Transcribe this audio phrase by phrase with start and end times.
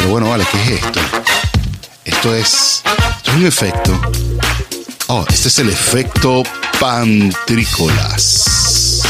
[0.00, 0.98] Pero bueno, vale, ¿qué es esto?
[2.06, 2.82] Esto es,
[3.16, 4.00] esto es un efecto.
[5.08, 6.42] Oh, este es el efecto
[6.80, 9.02] pantrícolas.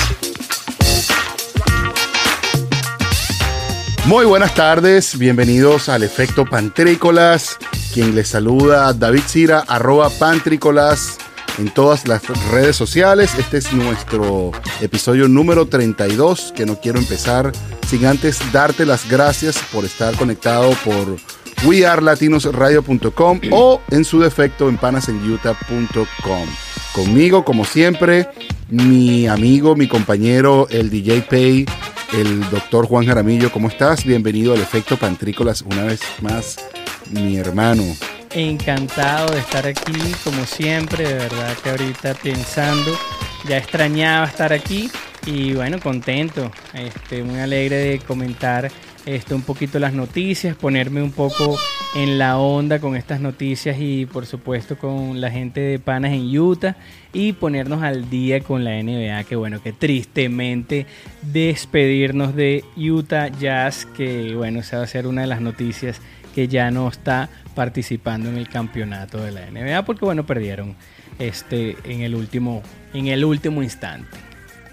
[4.07, 7.57] Muy buenas tardes, bienvenidos al efecto pantrícolas.
[7.95, 11.19] Quien les saluda, David Cira, arroba pantrícolas
[11.59, 13.35] en todas las redes sociales.
[13.39, 17.53] Este es nuestro episodio número 32, que no quiero empezar
[17.87, 21.17] sin antes darte las gracias por estar conectado por
[21.65, 26.49] wearlatinosradio.com o en su defecto en panasenyuta.com.
[26.95, 28.29] Conmigo, como siempre,
[28.69, 31.67] mi amigo, mi compañero, el DJ Pay,
[32.13, 33.53] el doctor Juan Jaramillo.
[33.53, 34.05] ¿Cómo estás?
[34.05, 36.59] Bienvenido al efecto Pantrícolas una vez más,
[37.11, 37.85] mi hermano.
[38.33, 42.97] Encantado de estar aquí, como siempre, de verdad que ahorita pensando,
[43.49, 44.89] ya extrañaba estar aquí
[45.27, 48.71] y bueno, contento, este, muy alegre de comentar
[49.05, 51.59] este, un poquito las noticias, ponerme un poco
[51.97, 56.39] en la onda con estas noticias y por supuesto con la gente de Panas en
[56.39, 56.77] Utah
[57.13, 60.87] y ponernos al día con la NBA, que bueno, que tristemente
[61.23, 66.01] despedirnos de Utah Jazz, que bueno, esa va a ser una de las noticias
[66.35, 70.77] que ya no está participando en el campeonato de la NBA porque bueno perdieron
[71.19, 72.63] este en el último
[72.95, 74.17] en el último instante.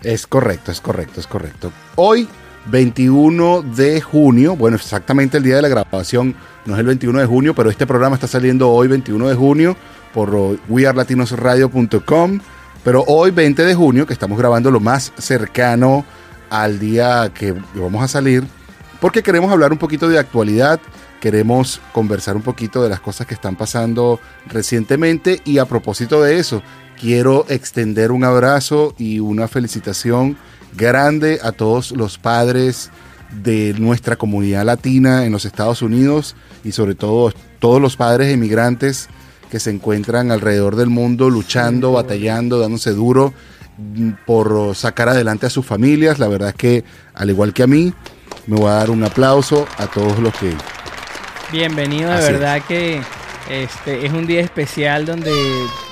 [0.03, 1.72] Es correcto, es correcto, es correcto.
[1.95, 2.28] Hoy
[2.67, 7.25] 21 de junio, bueno, exactamente el día de la grabación no es el 21 de
[7.25, 9.78] junio, pero este programa está saliendo hoy 21 de junio
[10.14, 10.36] por
[10.67, 12.39] wearlatinosradio.com,
[12.84, 16.06] pero hoy 20 de junio que estamos grabando lo más cercano
[16.50, 18.44] al día que vamos a salir
[19.00, 20.80] porque queremos hablar un poquito de actualidad
[21.20, 26.40] queremos conversar un poquito de las cosas que están pasando recientemente y a propósito de
[26.40, 26.62] eso,
[27.00, 30.38] quiero extender un abrazo y una felicitación
[30.76, 32.92] grande a todos los padres
[33.44, 39.09] de nuestra comunidad latina en los Estados Unidos y sobre todo todos los padres emigrantes
[39.50, 43.34] que se encuentran alrededor del mundo luchando, batallando, dándose duro
[44.25, 46.20] por sacar adelante a sus familias.
[46.20, 46.84] La verdad es que,
[47.14, 47.94] al igual que a mí,
[48.47, 50.53] me voy a dar un aplauso a todos los que
[51.52, 53.02] Bienvenido, de verdad que
[53.50, 55.31] este es un día especial donde,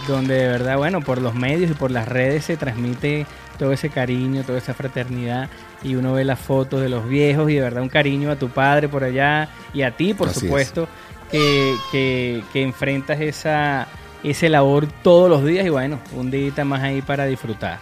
[0.06, 3.26] donde de verdad, bueno, por los medios y por las redes se transmite
[3.58, 5.48] todo ese cariño, toda esa fraternidad
[5.82, 8.50] y uno ve las fotos de los viejos y de verdad un cariño a tu
[8.50, 10.90] padre por allá y a ti, por supuesto,
[11.32, 13.88] que, que, que, enfrentas esa,
[14.24, 17.80] ese labor todos los días y bueno, un día más ahí para disfrutar.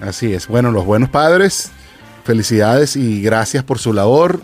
[0.00, 1.70] Así es, bueno, los buenos padres,
[2.24, 4.40] felicidades y gracias por su labor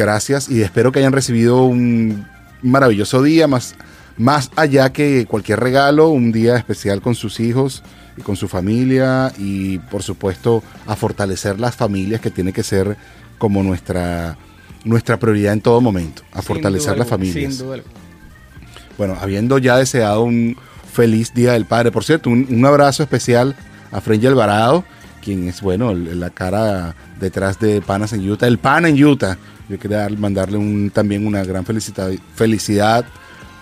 [0.00, 2.26] gracias y espero que hayan recibido un
[2.62, 3.74] maravilloso día, más,
[4.16, 7.82] más allá que cualquier regalo, un día especial con sus hijos
[8.16, 12.96] y con su familia y por supuesto a fortalecer las familias que tiene que ser
[13.38, 14.38] como nuestra,
[14.84, 17.62] nuestra prioridad en todo momento, a fortalecer las familias.
[18.96, 20.56] Bueno, habiendo ya deseado un
[20.92, 23.54] feliz Día del Padre, por cierto, un, abrazo especial
[23.92, 24.84] a Frenji Alvarado,
[25.22, 29.38] quien es, bueno, la cara detrás de Panas en Utah, el pan en Utah,
[29.70, 33.04] yo quería mandarle también una gran felicidad, felicidad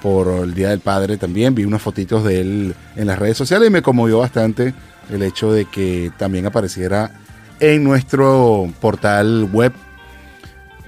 [0.03, 1.55] por el Día del Padre también.
[1.55, 4.73] Vi unas fotitos de él en las redes sociales y me conmovió bastante
[5.11, 7.21] el hecho de que también apareciera
[7.61, 9.73] en nuestro portal web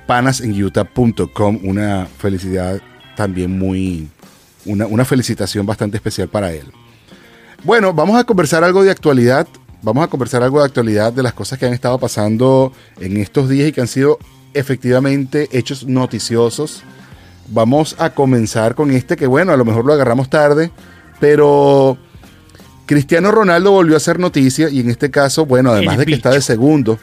[0.06, 1.60] panasenyuta.com.
[1.64, 2.80] Una felicidad
[3.14, 4.09] también muy,
[4.64, 6.64] una felicitación bastante especial para él.
[7.62, 9.47] Bueno, vamos a conversar algo de actualidad.
[9.82, 13.50] Vamos a conversar algo de actualidad de las cosas que han estado pasando en estos
[13.50, 14.19] días y que han sido
[14.54, 16.82] efectivamente hechos noticiosos.
[17.48, 20.70] Vamos a comenzar con este que bueno, a lo mejor lo agarramos tarde,
[21.18, 21.98] pero
[22.86, 26.30] Cristiano Ronaldo volvió a hacer noticia y en este caso, bueno, además de que está
[26.30, 26.98] de segundo,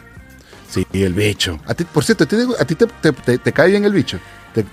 [0.70, 1.60] sí, el bicho.
[1.66, 2.26] A ti, por cierto,
[2.60, 4.20] ¿a ti te, cae bien el bicho?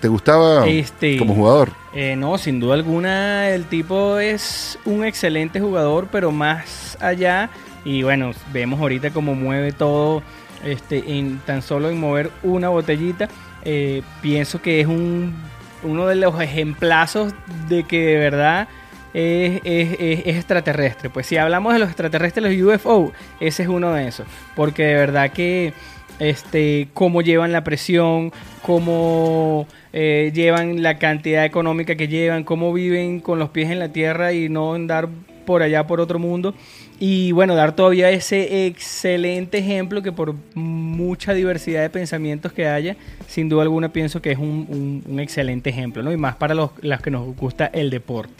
[0.01, 1.71] ¿Te, gustaba este, como jugador?
[1.95, 7.51] Eh, no, sin duda alguna el tipo es un excelente jugador, pero más allá,
[7.85, 10.23] y bueno, vemos ahorita cómo mueve todo
[10.65, 13.29] este, en tan solo en mover una botellita,
[13.65, 15.35] eh, pienso que es un,
[15.83, 17.33] uno de los ejemplazos
[17.69, 18.69] de que de verdad
[19.15, 21.11] es, extraterrestre.
[21.11, 24.27] Pues si hablamos de los extraterrestres, los UFO, ese es uno de esos.
[24.57, 25.73] Porque de verdad que
[26.19, 33.21] este, cómo llevan la presión, cómo eh, llevan la cantidad económica que llevan, cómo viven
[33.21, 35.09] con los pies en la tierra y no andar
[35.47, 36.55] por allá por otro mundo.
[37.01, 42.97] Y bueno, dar todavía ese excelente ejemplo que por mucha diversidad de pensamientos que haya,
[43.27, 46.13] sin duda alguna pienso que es un, excelente ejemplo, ¿no?
[46.13, 46.71] Y más para los,
[47.03, 48.33] que nos gusta el deporte.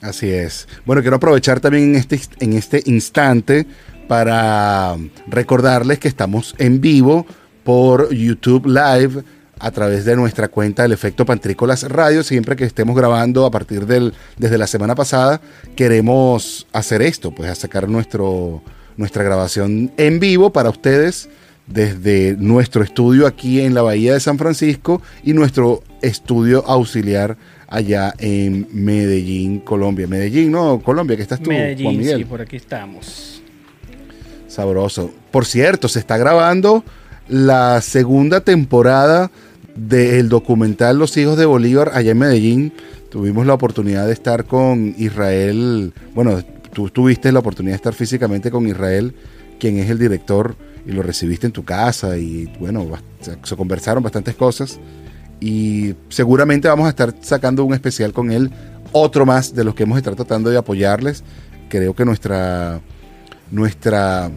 [0.00, 0.68] Así es.
[0.84, 3.66] Bueno, quiero aprovechar también en este, en este instante
[4.08, 4.96] para
[5.26, 7.26] recordarles que estamos en vivo
[7.62, 9.22] por YouTube Live
[9.60, 12.22] a través de nuestra cuenta del Efecto Pantrícolas Radio.
[12.22, 15.40] Siempre que estemos grabando a partir del, desde la semana pasada,
[15.76, 18.62] queremos hacer esto, pues a sacar nuestro,
[18.96, 21.28] nuestra grabación en vivo para ustedes
[21.66, 27.36] desde nuestro estudio aquí en la Bahía de San Francisco y nuestro estudio auxiliar
[27.68, 30.06] allá en Medellín, Colombia.
[30.06, 32.18] Medellín, no, Colombia, que estás tú, Medellín, Juan Miguel.
[32.18, 33.42] sí, por aquí estamos.
[34.48, 35.10] Sabroso.
[35.30, 36.82] Por cierto, se está grabando
[37.28, 39.30] la segunda temporada
[39.78, 42.72] del documental Los Hijos de Bolívar allá en Medellín.
[43.10, 45.92] Tuvimos la oportunidad de estar con Israel.
[46.14, 46.42] Bueno,
[46.72, 49.14] tú tuviste la oportunidad de estar físicamente con Israel,
[49.58, 52.18] quien es el director, y lo recibiste en tu casa.
[52.18, 52.86] Y bueno,
[53.20, 54.80] se, conversaron bastantes cosas.
[55.40, 58.50] Y seguramente vamos a estar sacando un especial con él,
[58.90, 61.22] otro más de los que hemos estado tratando de apoyarles.
[61.68, 62.80] Creo que nuestra,
[63.50, 64.30] nuestra,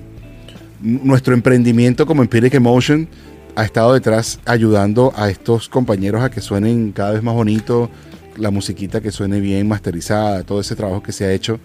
[0.82, 3.10] nuestro emprendimiento como Empiric Emotion
[3.56, 7.90] ha estado detrás ayudando a estos compañeros a que suenen cada vez más bonito,
[8.38, 11.60] la musiquita que suene bien masterizada, todo ese trabajo que se ha hecho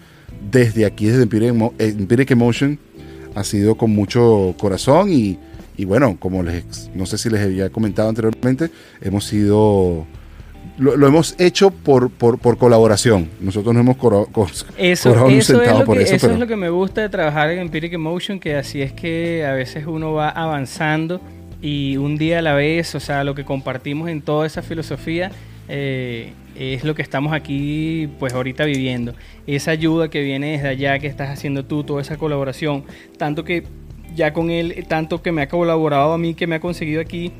[0.51, 2.77] desde aquí, desde Empiric, Emo- eh, Empiric Emotion,
[3.35, 5.39] ha sido con mucho corazón y,
[5.77, 8.69] y bueno, como les, no sé si les había comentado anteriormente,
[9.01, 10.05] hemos sido,
[10.77, 13.29] lo, lo hemos hecho por, por, por colaboración.
[13.39, 14.47] Nosotros no hemos coro- co-
[14.77, 16.69] Eso, cobrado un es, centavo lo por que, eso, eso pero es lo que me
[16.69, 21.21] gusta de trabajar en Empiric Emotion, que así es que a veces uno va avanzando
[21.61, 25.31] y un día a la vez, o sea, lo que compartimos en toda esa filosofía
[25.69, 29.13] eh, es lo que estamos aquí, pues ahorita viviendo.
[29.47, 32.83] Esa ayuda que viene desde allá, que estás haciendo tú, toda esa colaboración,
[33.17, 33.63] tanto que
[34.15, 37.31] ya con él, tanto que me ha colaborado a mí, que me ha conseguido aquí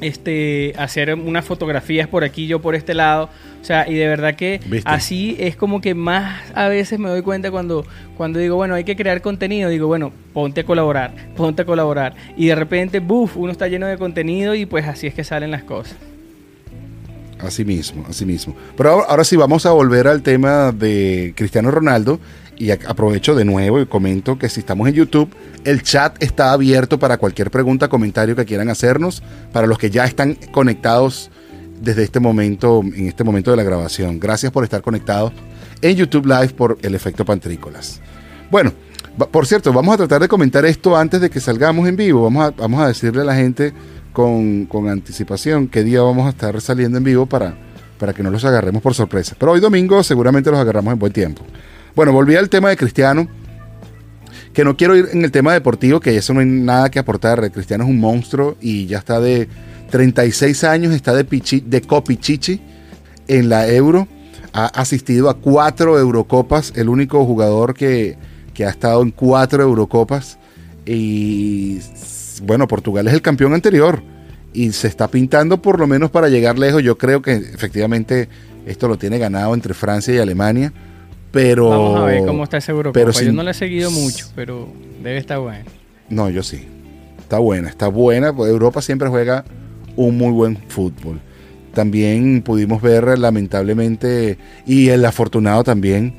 [0.00, 3.28] este hacer unas fotografías por aquí, yo por este lado.
[3.66, 4.88] O sea, y de verdad que ¿Viste?
[4.88, 7.84] así es como que más a veces me doy cuenta cuando,
[8.16, 12.14] cuando digo, bueno, hay que crear contenido, digo, bueno, ponte a colaborar, ponte a colaborar.
[12.36, 15.50] Y de repente, buf, uno está lleno de contenido y pues así es que salen
[15.50, 15.96] las cosas.
[17.40, 18.54] Así mismo, así mismo.
[18.76, 22.20] Pero ahora, ahora sí vamos a volver al tema de Cristiano Ronaldo
[22.56, 25.28] y aprovecho de nuevo y comento que si estamos en YouTube,
[25.64, 30.04] el chat está abierto para cualquier pregunta, comentario que quieran hacernos, para los que ya
[30.04, 31.32] están conectados
[31.80, 34.18] desde este momento, en este momento de la grabación.
[34.18, 35.32] Gracias por estar conectados
[35.82, 38.00] en YouTube Live por el efecto Pantrícolas.
[38.50, 38.72] Bueno,
[39.30, 42.22] por cierto, vamos a tratar de comentar esto antes de que salgamos en vivo.
[42.22, 43.72] Vamos a, vamos a decirle a la gente
[44.12, 47.56] con, con anticipación qué día vamos a estar saliendo en vivo para,
[47.98, 49.34] para que no los agarremos por sorpresa.
[49.38, 51.42] Pero hoy domingo seguramente los agarramos en buen tiempo.
[51.94, 53.26] Bueno, volví al tema de Cristiano,
[54.52, 57.50] que no quiero ir en el tema deportivo, que eso no hay nada que aportar.
[57.50, 59.48] Cristiano es un monstruo y ya está de
[59.90, 62.60] 36 años, está de, pichi, de copichichi
[63.28, 64.08] en la Euro.
[64.52, 68.16] Ha asistido a cuatro Eurocopas, el único jugador que,
[68.54, 70.38] que ha estado en cuatro Eurocopas.
[70.86, 71.78] Y
[72.42, 74.02] bueno, Portugal es el campeón anterior
[74.54, 76.82] y se está pintando por lo menos para llegar lejos.
[76.82, 78.28] Yo creo que efectivamente
[78.66, 80.72] esto lo tiene ganado entre Francia y Alemania.
[81.32, 82.94] Pero, Vamos a ver cómo está ese Eurocopa.
[82.98, 84.68] pero Yo sin- no la he seguido mucho, pero
[85.02, 85.64] debe estar bueno.
[86.08, 86.66] No, yo sí.
[87.18, 88.28] Está buena, está buena.
[88.28, 89.44] Europa siempre juega
[89.96, 91.20] un muy buen fútbol.
[91.74, 96.14] También pudimos ver lamentablemente y el afortunado también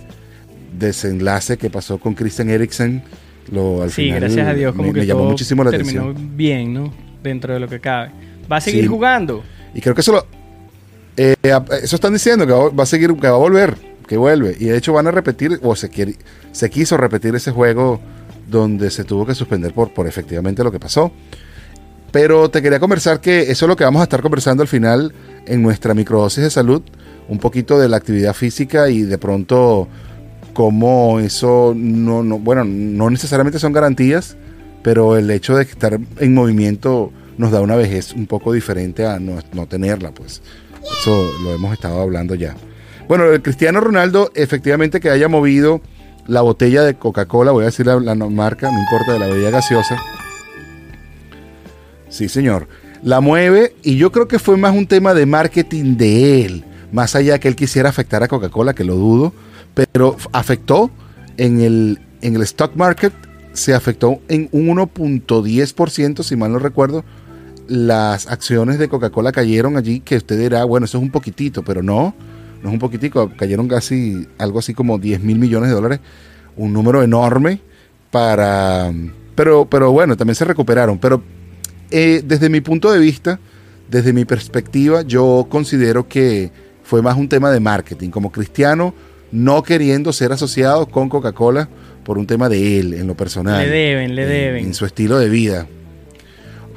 [0.77, 3.03] desenlace que pasó con Christian Eriksen.
[3.51, 5.71] Lo, al Sí, final gracias a Dios, como me, que me llamó todo muchísimo la
[5.71, 6.37] terminó atención.
[6.37, 6.93] bien, ¿no?
[7.23, 8.11] Dentro de lo que cabe.
[8.51, 8.87] ¿Va a seguir Sí.
[8.87, 9.43] jugando?
[9.73, 10.25] Y creo que eso lo,
[11.15, 11.35] eh,
[11.81, 13.75] eso están diciendo que va, va a seguir, que va a volver,
[14.07, 14.55] que vuelve.
[14.59, 16.15] Y de hecho van a repetir, o se, quiere,
[16.51, 17.99] se quiso repetir ese juego
[18.49, 21.11] donde se tuvo que suspender por, por efectivamente lo que pasó.
[22.19, 25.13] Pero te quería conversar que eso es lo que vamos a estar conversando al final
[25.45, 26.81] en nuestra microdosis de salud,
[27.29, 29.87] un poquito de la actividad física y de pronto
[30.53, 34.35] cómo eso no, no bueno, no necesariamente son garantías,
[34.81, 39.19] pero el hecho de estar en movimiento nos da una vejez un poco diferente a
[39.19, 40.41] no, no tenerla, pues.
[40.81, 42.55] Eso lo hemos estado hablando ya.
[43.07, 45.81] Bueno, el Cristiano Ronaldo, efectivamente que haya movido
[46.25, 49.51] la botella de Coca-Cola, voy a decir la, la marca, no importa, de la bebida
[49.51, 50.01] gaseosa.
[52.09, 52.67] Sí, señor.
[53.03, 57.15] La mueve y yo creo que fue más un tema de marketing de él, más
[57.15, 59.33] allá que él quisiera afectar a Coca-Cola, que lo dudo,
[59.91, 60.89] pero afectó
[61.37, 63.13] en el, en el stock market,
[63.53, 67.03] se afectó en un 1.10%, si mal no recuerdo,
[67.67, 71.83] las acciones de Coca-Cola cayeron allí, que usted dirá, bueno, eso es un poquitito, pero
[71.83, 72.15] no,
[72.63, 75.99] no es un poquitico, cayeron casi algo así como 10 mil millones de dólares,
[76.55, 77.61] un número enorme
[78.09, 78.91] para...
[79.35, 81.21] Pero, pero bueno, también se recuperaron, pero
[81.91, 83.39] eh, desde mi punto de vista,
[83.89, 86.51] desde mi perspectiva, yo considero que
[86.83, 88.93] fue más un tema de marketing, como cristiano
[89.31, 91.67] no queriendo ser asociado con Coca-Cola
[92.05, 93.61] por un tema de él, en lo personal.
[93.61, 94.65] Le deben, le en- deben.
[94.67, 95.67] En su estilo de vida.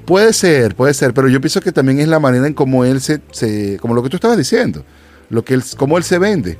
[0.04, 3.00] Puede ser, puede ser, pero yo pienso que también es la manera en cómo él
[3.00, 4.84] se, se como lo que tú estabas diciendo,
[5.28, 6.58] lo que él, cómo él se vende,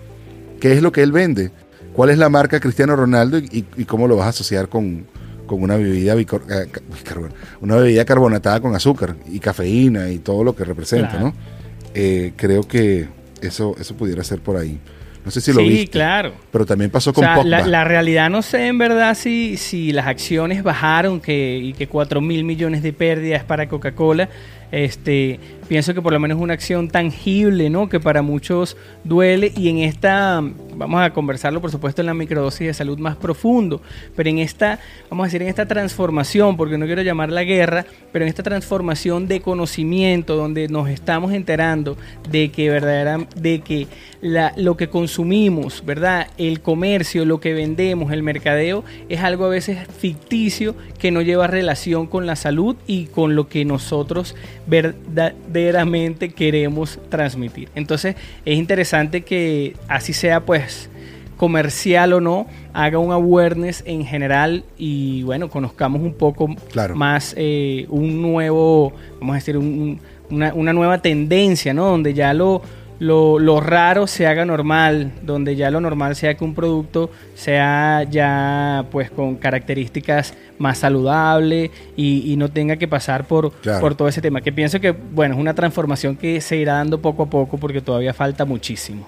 [0.61, 1.51] qué es lo que él vende,
[1.93, 5.05] cuál es la marca Cristiano Ronaldo y, y cómo lo vas a asociar con,
[5.51, 6.67] con una bebida bicor, eh,
[7.61, 11.27] una bebida carbonatada con azúcar y cafeína y todo lo que representa, Claro.
[11.27, 11.35] ¿no?
[11.95, 13.09] Eh, creo que
[13.43, 14.79] eso, eso pudiera ser por ahí.
[15.25, 16.33] No sé si lo sí, viste, claro.
[16.51, 17.49] pero también pasó O con sea, Pogba.
[17.49, 21.89] la, la realidad no sé en verdad si, si las acciones bajaron que, y que
[21.89, 24.29] 4 mil millones de pérdidas para Coca-Cola.
[24.73, 25.39] Este,
[25.71, 27.89] pienso que por lo menos es una acción tangible, ¿no?
[27.89, 30.43] Que para muchos duele y en esta,
[30.75, 33.81] vamos a conversarlo por supuesto en la microdosis de salud más profundo,
[34.17, 38.25] pero en esta, vamos a decir, en esta transformación, porque no quiero llamarla guerra, pero
[38.25, 41.97] en esta transformación de conocimiento donde nos estamos enterando
[42.29, 43.87] de que verdadera, de que
[44.57, 46.27] lo que consumimos, ¿verdad?
[46.37, 51.47] El comercio, lo que vendemos, el mercadeo, es algo a veces ficticio que no lleva
[51.47, 54.35] relación con la salud y con lo que nosotros
[54.67, 55.60] verdaderamente
[56.35, 57.69] queremos transmitir.
[57.75, 60.89] Entonces es interesante que así sea pues
[61.37, 66.95] comercial o no, haga un awareness en general y bueno, conozcamos un poco Claro.
[66.97, 70.01] más eh, un nuevo, vamos a decir, un- un-
[70.37, 71.87] una, una nueva tendencia, ¿no?
[71.87, 72.63] Donde ya lo,
[73.01, 78.05] lo, lo raro se haga normal, donde ya lo normal sea que un producto sea
[78.09, 83.81] ya pues con características más saludable y, y no tenga que pasar por, Claro.
[83.81, 84.41] por todo ese tema.
[84.43, 87.81] Que pienso que, bueno, es una transformación que se irá dando poco a poco porque
[87.81, 89.07] todavía falta muchísimo.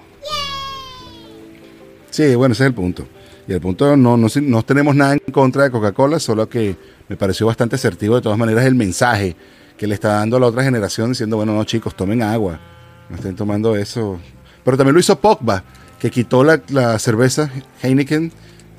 [2.09, 3.05] Sí, bueno, ese es el punto.
[3.47, 6.75] Y el punto no, no, no tenemos nada en contra de Coca-Cola, solo que
[7.09, 9.35] me pareció bastante asertivo de todas maneras el mensaje
[9.77, 12.59] que le está dando a la otra generación diciendo, bueno, no chicos, tomen agua,
[13.09, 14.19] no estén tomando eso.
[14.63, 15.63] Pero también lo hizo Pogba,
[15.99, 17.49] que quitó la, la cerveza
[17.81, 18.31] Heineken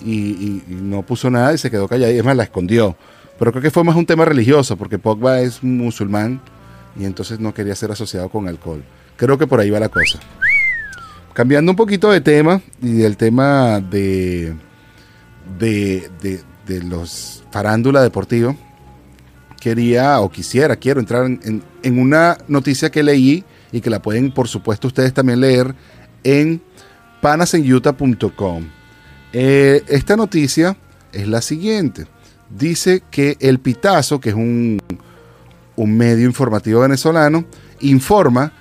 [0.04, 2.97] y, no puso nada y se quedó callado y es más, la escondió.
[3.38, 6.40] Pero creo que fue más un tema religioso, porque Pogba es musulmán
[6.99, 8.85] y entonces no quería ser asociado con alcohol.
[9.16, 10.19] Creo que por ahí va la cosa.
[11.33, 14.54] Cambiando un poquito de tema y del tema de,
[15.59, 16.09] de,
[16.66, 18.57] de, los farándula deportivo,
[19.61, 24.00] quería o quisiera, quiero entrar en, en- en una noticia que leí y que la
[24.00, 25.75] pueden, por supuesto, ustedes también leer
[26.23, 26.62] en
[27.21, 28.69] panasenyuta.com.
[29.33, 30.76] Eh, esta noticia
[31.12, 32.07] es la siguiente.
[32.57, 34.81] Dice que el Pitazo, que es un,
[35.75, 37.47] un medio informativo venezolano,
[37.81, 38.52] informa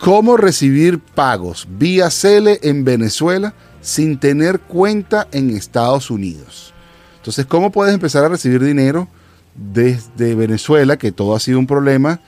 [0.00, 6.74] cómo recibir pagos vía Cele en Venezuela sin tener cuenta en Estados Unidos.
[7.18, 9.06] Entonces, ¿cómo puedes empezar a recibir dinero
[9.54, 12.20] desde Venezuela, que todo ha sido un problema,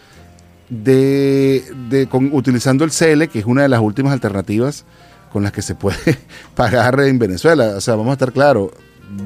[0.71, 4.85] de, con- utilizando el Cele, que es una de las últimas alternativas
[5.33, 5.99] con las que se puede
[6.55, 7.75] pagar en Venezuela?
[7.77, 8.71] O sea, vamos a estar claros,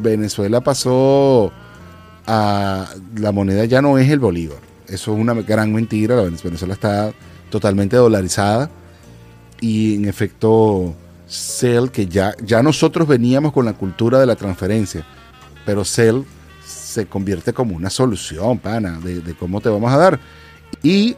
[0.02, 1.52] Venezuela pasó
[2.26, 2.88] a...
[3.16, 4.58] La moneda ya no es el bolívar.
[4.88, 6.16] Eso es una gran mentira.
[6.16, 7.12] La Venezuela está
[7.50, 8.70] totalmente dolarizada.
[9.60, 10.94] Y en efecto,
[11.28, 15.06] Cell, que ya, ya nosotros veníamos con la cultura de la transferencia,
[15.64, 16.22] pero Cell
[16.66, 20.20] se convierte como una solución, pana, de, de cómo te vamos a dar.
[20.82, 21.16] Y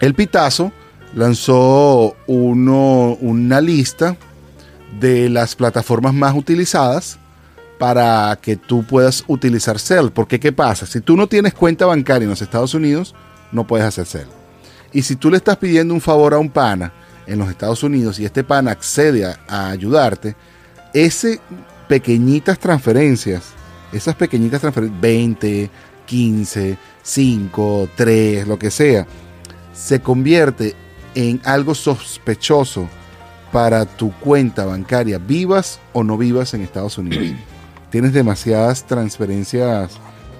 [0.00, 0.72] el Pitazo
[1.14, 4.16] lanzó una lista
[4.98, 7.18] de las plataformas más utilizadas
[7.78, 10.08] para que tú puedas utilizar Cell.
[10.14, 10.86] Porque ¿qué pasa?
[10.86, 13.14] Si tú no tienes cuenta bancaria en los Estados Unidos,
[13.52, 14.28] no puedes hacer Cell.
[14.92, 16.92] Y si tú le estás pidiendo un favor a un pana
[17.26, 20.36] en los Estados Unidos y este pana accede a, a ayudarte,
[20.92, 21.40] ese
[21.88, 23.42] pequeñitas transferencias,
[23.92, 25.70] esas pequeñitas transferencias, 20,
[26.06, 29.06] 15, 5, 3, lo que sea,
[29.74, 30.74] se convierte
[31.14, 32.88] en algo sospechoso
[33.52, 37.36] para tu cuenta bancaria, vivas o no vivas en Estados Unidos.
[37.90, 39.92] Tienes demasiadas transferencias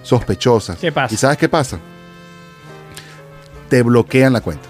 [0.03, 0.79] sospechosas.
[0.79, 1.14] ¿Qué pasa?
[1.14, 1.79] ¿Y sabes qué pasa?
[3.69, 4.69] Te bloquean la cuenta.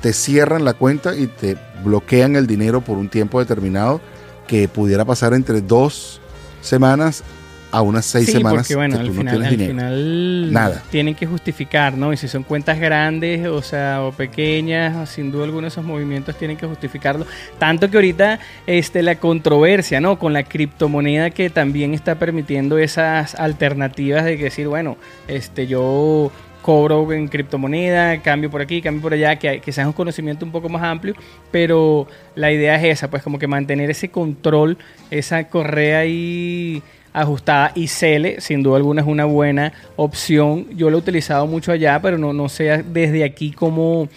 [0.00, 4.00] Te cierran la cuenta y te bloquean el dinero por un tiempo determinado
[4.46, 6.20] que pudiera pasar entre dos
[6.60, 7.24] semanas
[7.72, 9.70] a unas seis sí, semanas porque bueno, que al no final, tienes al dinero.
[9.72, 10.82] final Nada.
[10.90, 12.12] tienen que justificar, ¿no?
[12.12, 16.58] Y si son cuentas grandes, o sea, o pequeñas, sin duda alguno esos movimientos tienen
[16.58, 17.26] que justificarlo.
[17.58, 20.18] Tanto que ahorita este, la controversia, ¿no?
[20.18, 27.10] Con la criptomoneda que también está permitiendo esas alternativas de decir, bueno, este, yo cobro
[27.12, 30.68] en criptomoneda, cambio por aquí, cambio por allá, que, que sea un conocimiento un poco
[30.68, 31.14] más amplio,
[31.50, 34.78] pero la idea es esa, pues como que mantener ese control,
[35.10, 40.66] esa correa ahí ajustada y Cele, sin duda alguna es una buena opción.
[40.76, 44.08] Yo lo he utilizado mucho allá, pero no, no sé desde aquí cómo,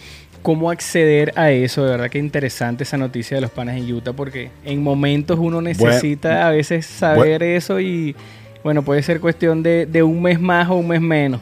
[0.42, 1.84] cómo acceder a eso.
[1.84, 5.60] De verdad que interesante esa noticia de los panas en Utah, porque en momentos uno
[5.60, 8.16] necesita a veces saber eso y
[8.62, 11.40] bueno, puede ser cuestión de, de un mes más o un mes menos.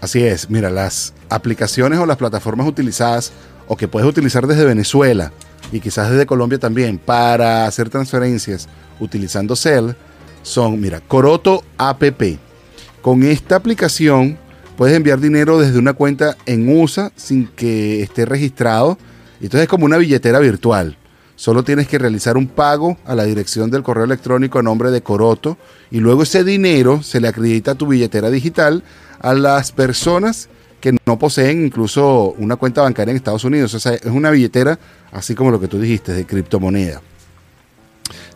[0.00, 3.32] Así es, mira, las aplicaciones o las plataformas utilizadas
[3.68, 5.32] o que puedes utilizar desde Venezuela
[5.70, 9.90] y quizás desde Colombia también para hacer transferencias utilizando Cell
[10.42, 12.02] son, mira, Coroto App.
[13.02, 14.38] Con esta aplicación
[14.76, 18.98] puedes enviar dinero desde una cuenta en USA sin que esté registrado.
[19.40, 20.96] Entonces es como una billetera virtual.
[21.36, 25.02] Solo tienes que realizar un pago a la dirección del correo electrónico a nombre de
[25.02, 25.56] Coroto
[25.90, 28.82] y luego ese dinero se le acredita a tu billetera digital
[29.20, 30.48] a las personas
[30.80, 33.74] que no poseen incluso una cuenta bancaria en Estados Unidos.
[33.74, 34.78] O sea, es una billetera,
[35.12, 37.00] así como lo que tú dijiste, de criptomoneda.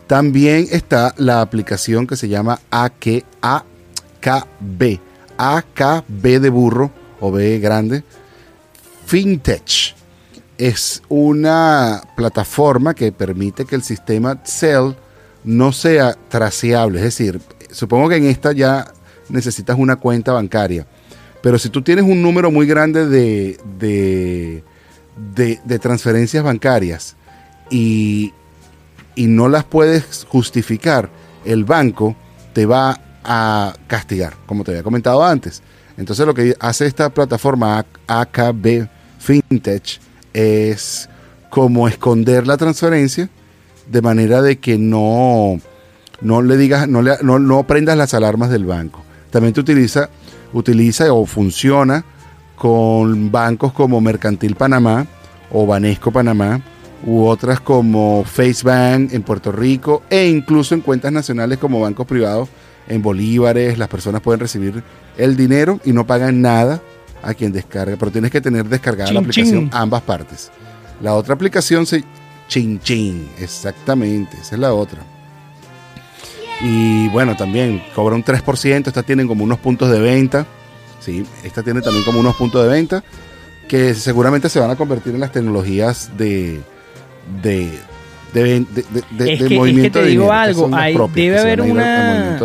[0.07, 3.63] También está la aplicación que se llama AKB.
[5.37, 8.03] AKB de burro o B grande.
[9.05, 9.95] FinTech.
[10.57, 14.93] Es una plataforma que permite que el sistema Cell
[15.43, 16.99] no sea traceable.
[16.99, 18.93] Es decir, supongo que en esta ya
[19.29, 20.85] necesitas una cuenta bancaria.
[21.43, 24.63] Pero si tú tienes un número muy grande de,
[25.35, 27.17] de, transferencias bancarias
[27.69, 28.31] y,
[29.13, 31.09] y no las puedes justificar,
[31.43, 32.15] el banco
[32.53, 35.61] te va a castigar, como te había comentado antes.
[35.97, 38.87] Entonces lo que hace esta plataforma AKB
[39.19, 39.99] FinTech
[40.33, 41.09] es
[41.49, 43.29] como esconder la transferencia
[43.91, 45.59] de manera de que no,
[46.21, 49.03] no le digas, no, le, no, no prendas las alarmas del banco.
[49.29, 50.09] También te utiliza,
[50.53, 52.05] utiliza o funciona
[52.55, 55.05] con bancos como Mercantil Panamá
[55.51, 56.61] o Banesco Panamá
[57.05, 62.49] u otras como FaceBank en Puerto Rico e incluso en cuentas nacionales como bancos privados
[62.87, 63.77] en bolívares.
[63.77, 64.83] Las personas pueden recibir
[65.17, 66.81] el dinero y no pagan nada
[67.21, 70.51] a quien descarga, pero tienes que tener descargada la aplicación ambas partes.
[71.01, 72.03] La otra aplicación se
[72.47, 75.12] Chin Chin, exactamente, esa es la otra.
[76.61, 78.87] Y bueno, también cobra un 3%.
[78.87, 80.45] Esta tienen como unos puntos de venta.
[80.99, 83.03] Sí, esta tiene también como unos puntos de venta
[83.67, 86.61] que seguramente se van a convertir en las tecnologías de,
[87.41, 87.69] de,
[88.33, 88.65] de,
[89.11, 90.69] de, que, movimiento te digo algo,
[91.13, 92.37] debe haber una,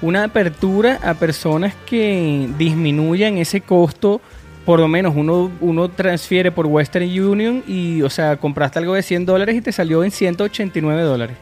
[0.00, 4.20] una apertura a personas que disminuyan ese costo.
[4.64, 9.02] Por lo menos uno, uno transfiere por Western Union y, o sea, compraste algo de
[9.02, 11.36] 100 dólares y te salió en 189 dólares.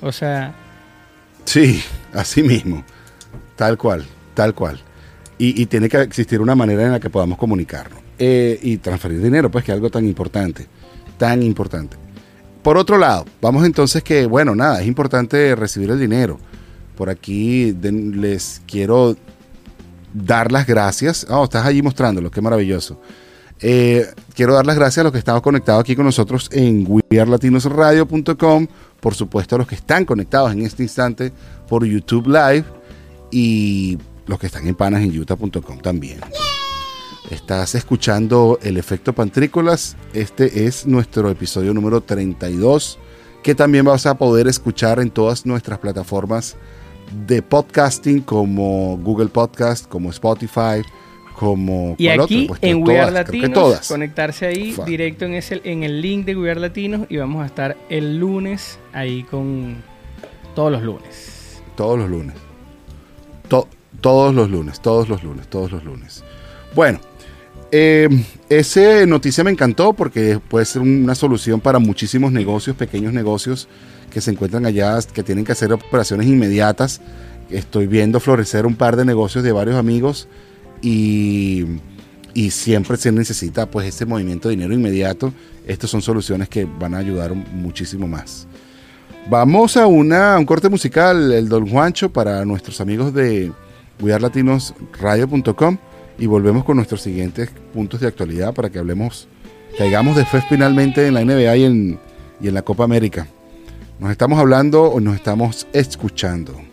[0.00, 0.54] O sea,
[1.44, 2.84] Sí, así mismo.
[3.56, 4.80] Tal cual, tal cual.
[5.38, 7.98] Y, tiene que existir una manera en la que podamos comunicarnos.
[8.18, 10.66] Eh, y transferir dinero, pues que es algo tan importante.
[11.16, 11.96] Tan importante.
[12.62, 16.38] Por otro lado, vamos entonces que, bueno, nada, es importante recibir el dinero.
[16.94, 19.16] Por aquí les quiero
[20.12, 21.26] dar las gracias.
[21.30, 23.00] Oh, estás allí mostrándolo, qué maravilloso.
[23.60, 28.66] Eh, quiero dar las gracias a los que están conectados aquí con nosotros en wearlatinosradio.com
[29.00, 31.32] por supuesto a los que están conectados en este instante
[31.68, 32.64] por YouTube Live
[33.30, 36.20] y los que están en panas en utah.com también.
[37.30, 39.96] Estás escuchando el efecto pantrícolas.
[40.14, 42.98] Este es nuestro episodio número 32
[43.42, 46.56] que también vas a poder escuchar en todas nuestras plataformas
[47.26, 50.82] de podcasting como Google Podcast, como Spotify,
[51.40, 56.02] como y aquí pues, en We Are Latinos conectarse ahí directo en ese en el
[56.02, 59.82] link de We Are Latinos y vamos a estar el lunes ahí con
[60.54, 61.62] todos los lunes.
[61.76, 62.34] Todos los lunes.
[63.48, 66.22] Todos los lunes todos los lunes todos los lunes.
[66.74, 67.00] Bueno
[67.72, 68.10] eh,
[68.50, 73.66] esa noticia me encantó porque puede ser una solución para muchísimos negocios pequeños negocios
[74.12, 77.00] que se encuentran allá que tienen que hacer operaciones inmediatas.
[77.48, 80.28] Estoy viendo florecer un par de negocios de varios amigos
[80.82, 81.66] y,
[82.50, 85.32] siempre se necesita pues ese movimiento de dinero inmediato.
[85.66, 88.46] Estas son soluciones que van a ayudar muchísimo más.
[89.28, 93.52] Vamos a, una, un corte musical, el Don Juancho, para nuestros amigos de
[94.00, 95.78] cuidarlatinosradio.com
[96.18, 99.28] y volvemos con nuestros siguientes puntos de actualidad para que hablemos,
[99.78, 101.98] caigamos después finalmente en la NBA y en,
[102.40, 103.26] y en la Copa América.
[103.98, 106.69] Nos estamos hablando o nos estamos escuchando.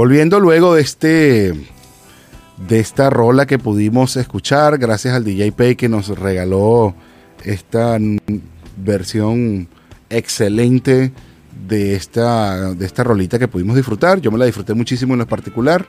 [0.00, 1.52] Volviendo luego de este
[2.56, 6.94] de esta rola que pudimos escuchar, gracias al DJ Pay que nos regaló
[7.44, 7.98] esta
[8.78, 9.68] versión
[10.08, 11.12] excelente
[11.68, 14.22] de esta, de esta rolita que pudimos disfrutar.
[14.22, 15.86] Yo me la disfruté muchísimo en lo particular.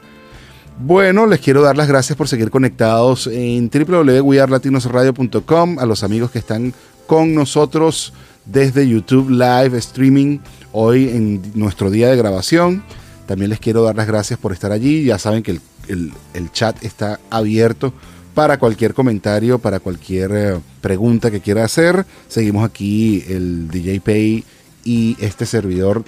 [0.78, 6.40] Bueno, les quiero dar las gracias por seguir conectados en www.wearlatinosradio.com, a los amigos que
[6.40, 6.74] están
[7.08, 8.12] con nosotros
[8.44, 10.40] desde YouTube Live Streaming
[10.74, 12.84] hoy en nuestro día de grabación.
[13.32, 15.06] También les quiero dar las gracias por estar allí.
[15.06, 15.52] Ya saben que
[15.88, 17.94] el, el- chat está abierto
[18.34, 22.06] para cualquier comentario, para cualquier eh, pregunta que quiera hacer.
[22.28, 24.44] Seguimos aquí el DJ Pay
[24.84, 26.04] y este servidor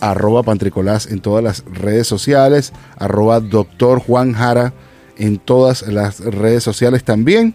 [0.00, 4.74] arroba Pantricolás en todas las redes sociales, arroba Doctor Juan Jara
[5.16, 7.54] en todas las redes sociales también.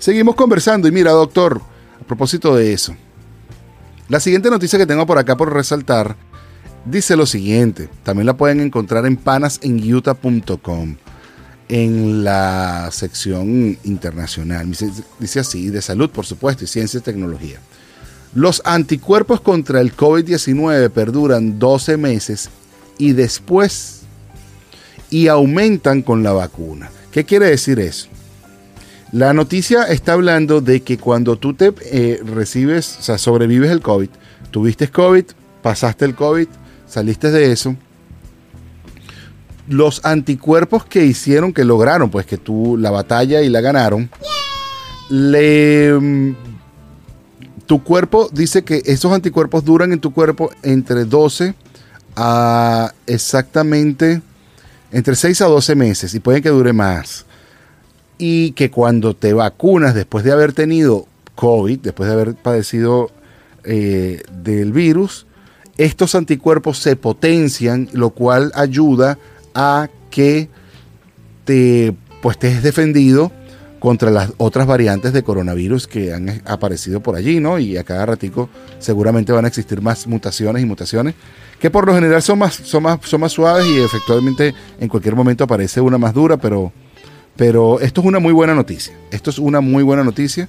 [0.00, 1.62] Seguimos conversando y mira, doctor,
[2.00, 2.96] a propósito de eso,
[4.08, 6.16] la siguiente noticia que tengo por acá por resaltar
[6.84, 10.96] dice lo siguiente, también la pueden encontrar en panasenyuta.com
[11.68, 14.70] en la sección internacional.
[15.18, 17.60] Dice, así, de salud, por supuesto, y ciencia y tecnología.
[18.34, 22.50] Los anticuerpos contra el COVID-19 perduran 12 meses
[22.98, 24.00] y después
[25.10, 26.90] y aumentan con la vacuna.
[27.10, 28.08] ¿Qué quiere decir eso?
[29.10, 33.80] La noticia está hablando de que cuando tú te eh, recibes, o sea, sobrevives el
[33.80, 34.10] COVID,
[34.50, 35.24] tuviste COVID,
[35.62, 36.48] pasaste el COVID,
[36.88, 37.76] saliste de eso,
[39.68, 44.10] los anticuerpos que hicieron, que lograron, pues que tú la batalla y la ganaron,
[45.10, 46.30] mm,
[47.66, 51.54] tu cuerpo dice que esos anticuerpos duran en tu cuerpo entre 12
[52.16, 54.22] a exactamente
[54.90, 57.26] entre 6 a 12 meses y pueden que dure más.
[58.16, 63.10] Y que cuando te vacunas después de haber tenido COVID, después de haber padecido
[63.64, 65.26] eh, del virus,
[65.78, 69.18] estos anticuerpos se potencian, lo cual ayuda
[69.54, 70.48] a que
[71.44, 73.32] te pues estés defendido
[73.78, 77.58] contra las otras variantes de coronavirus que han aparecido por allí, ¿no?
[77.60, 78.48] Y a cada ratico
[78.80, 81.14] seguramente van a existir más mutaciones y mutaciones
[81.60, 85.14] que por lo general son más, son más, son más suaves y efectivamente en cualquier
[85.16, 86.72] momento aparece una más dura, pero,
[87.36, 88.96] pero esto es una muy buena noticia.
[89.10, 90.48] Esto es una muy buena noticia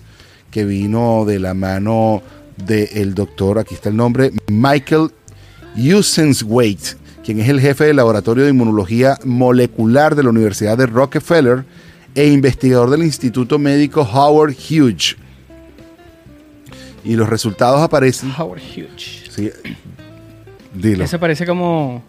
[0.51, 2.21] que vino de la mano
[2.57, 5.11] del doctor, aquí está el nombre, Michael
[5.77, 11.63] Usenswaite, quien es el jefe del Laboratorio de Inmunología Molecular de la Universidad de Rockefeller
[12.15, 15.15] e investigador del Instituto Médico Howard Hughes.
[17.03, 18.31] Y los resultados aparecen.
[18.37, 19.23] Howard Hughes.
[19.29, 19.49] Sí,
[20.73, 21.03] dilo.
[21.03, 22.03] Ese parece como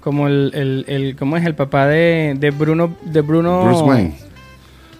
[0.00, 4.14] como el, el, el- ¿cómo es el papá de, de Bruno de Bruno Bruce Wayne.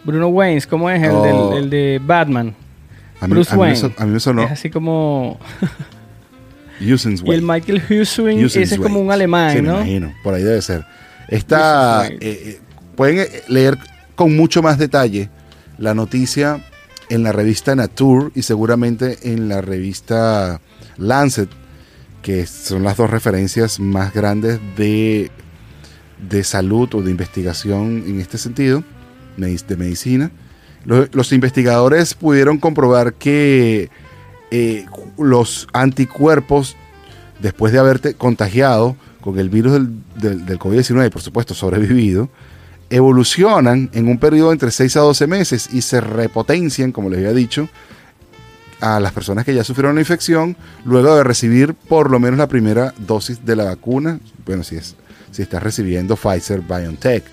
[0.05, 1.51] Bruno Wayne, ¿cómo es el, Oh.
[1.51, 2.55] del, el de Batman?
[3.21, 3.77] A mí, Bruce a mí me Wayne.
[3.77, 5.39] son- a mí me sonó Es así como
[6.81, 6.91] Y
[7.31, 9.77] el Michael Huswin, ese es como un alemán, Sí, me ¿no?
[9.77, 10.85] imagino, por ahí debe ser.
[11.29, 12.61] Está, eh, eh,
[12.97, 13.79] pueden eh, leer
[14.15, 15.31] con mucho más detalle
[15.79, 16.65] la noticia
[17.09, 20.61] en la revista Nature y seguramente en la revista
[20.99, 21.49] Lancet,
[22.23, 25.31] que son las dos referencias más grandes de,
[26.29, 28.85] de salud o de investigación en este sentido,
[29.37, 30.31] de medicina.
[30.85, 33.89] Los, los investigadores pudieron comprobar que
[34.55, 34.85] eh,
[35.17, 36.77] los anticuerpos,
[37.41, 42.29] después de haberte contagiado con el virus del, del, del COVID-19 y por supuesto sobrevivido,
[42.91, 47.33] evolucionan en un periodo entre 6 a 12 meses y se repotencian, como les había
[47.33, 47.71] dicho,
[48.83, 52.49] a las personas que ya sufrieron la infección luego de recibir por lo menos la
[52.49, 54.21] primera dosis de la vacuna.
[54.45, 54.97] Bueno, si, es,
[55.31, 57.25] si estás recibiendo Pfizer BioNTech,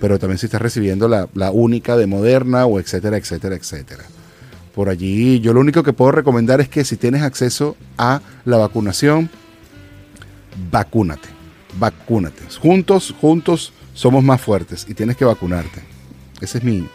[0.00, 4.04] pero también si estás recibiendo la única de Moderna o etcétera, etcétera, etcétera.
[4.74, 8.56] Por allí yo lo único que puedo recomendar es que si tienes acceso a la
[8.56, 9.28] vacunación,
[10.70, 11.28] vacúnate,
[11.78, 12.42] vacúnate.
[12.60, 15.82] Juntos, juntos somos más fuertes y tienes que vacunarte.
[16.40, 16.86] Ese es mi,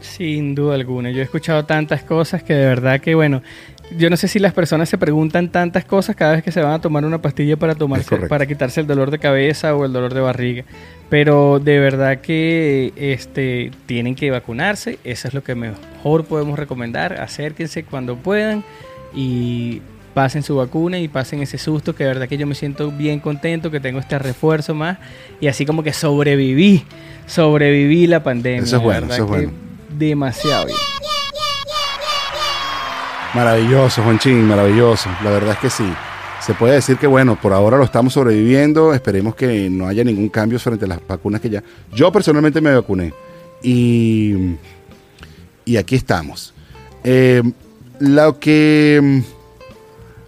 [0.00, 1.10] Sin duda alguna.
[1.10, 3.42] Yo he escuchado tantas cosas que de verdad que, bueno,
[3.96, 6.72] yo no sé si las personas se preguntan tantas cosas cada vez que se van
[6.72, 10.14] a tomar una pastilla para tomarse, para quitarse el dolor de cabeza o el dolor
[10.14, 10.64] de barriga.
[11.08, 14.98] Pero de verdad que este tienen que vacunarse.
[15.04, 17.20] Eso es lo que mejor podemos recomendar.
[17.20, 18.64] Acérquense cuando puedan
[19.14, 19.82] y
[20.14, 23.20] pasen su vacuna y pasen ese susto que de verdad que yo me siento bien
[23.20, 24.98] contento que tengo este refuerzo más
[25.40, 26.84] y así como que sobreviví
[27.26, 29.58] sobreviví la pandemia Eso es bueno, verdad eso es que bueno.
[29.96, 30.78] demasiado bien
[33.34, 35.08] Maravilloso, Juanchín, maravilloso.
[35.24, 35.90] La verdad es que sí.
[36.44, 38.92] Se puede decir que, bueno, por ahora lo estamos sobreviviendo.
[38.92, 41.62] Esperemos que no haya ningún cambio frente a las vacunas que ya.
[41.94, 43.14] Yo personalmente me vacuné.
[43.62, 44.56] Y,
[45.64, 46.52] y aquí estamos.
[47.04, 47.42] Eh,
[48.00, 49.22] lo que.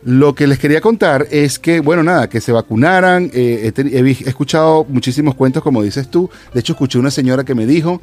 [0.06, 3.30] Lo que les quería contar es que, bueno, nada, que se vacunaran.
[3.32, 6.30] eh, he escuchado muchísimos cuentos, como dices tú.
[6.52, 8.00] De hecho, escuché una señora que me dijo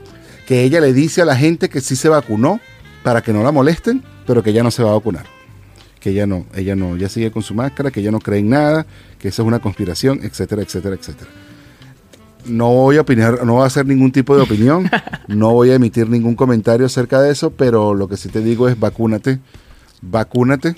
[0.48, 2.60] que ella le dice a la gente que sí se vacunó
[3.04, 5.26] para que no la molesten, pero que ella no se va a vacunar.
[6.00, 8.48] Que ella no, ella no, ella sigue con su máscara, que ella no cree en
[8.50, 8.86] nada,
[9.20, 11.30] que eso es una conspiración, etcétera, etcétera, etcétera.
[12.46, 14.90] No voy a opinar, no voy a hacer ningún tipo de opinión,
[15.28, 18.70] no voy a emitir ningún comentario acerca de eso, pero lo que sí te digo
[18.70, 19.40] es vacúnate,
[20.02, 20.76] vacúnate.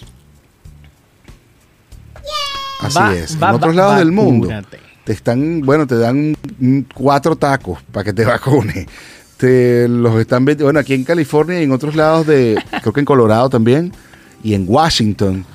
[2.82, 3.42] Así Va- es.
[3.42, 4.80] va- en otros va- lados del mundo vacúnate.
[5.06, 6.36] te están, bueno, te dan
[6.94, 8.88] cuatro tacos para que te vacunes.
[9.38, 13.00] Te los están vendiendo, bueno, aquí en California y en otros lados de, creo que
[13.02, 13.92] en Colorado también,
[14.44, 15.46] y en Washington,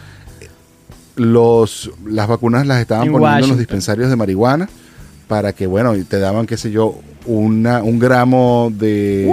[1.17, 4.69] los, las vacunas las estaban En poniendo en los dispensarios de marihuana
[5.27, 9.31] para que, bueno, te daban, qué sé yo, una, un gramo de,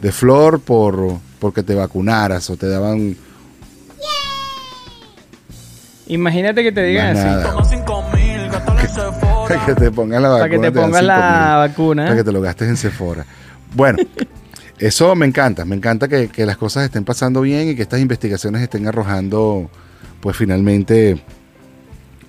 [0.00, 3.16] de flor por porque te vacunaras o te daban
[6.06, 7.28] imagínate que te digan así.
[9.66, 10.48] que te pongan la vacuna.
[10.48, 12.04] para que te pongas la vacuna.
[12.04, 13.26] Para que te lo gastes en Sephora.
[13.76, 13.98] Bueno,
[14.78, 15.64] eso me encanta.
[15.66, 19.70] Me encanta que, las cosas estén pasando bien y que estas investigaciones estén arrojando,
[20.20, 21.22] pues finalmente,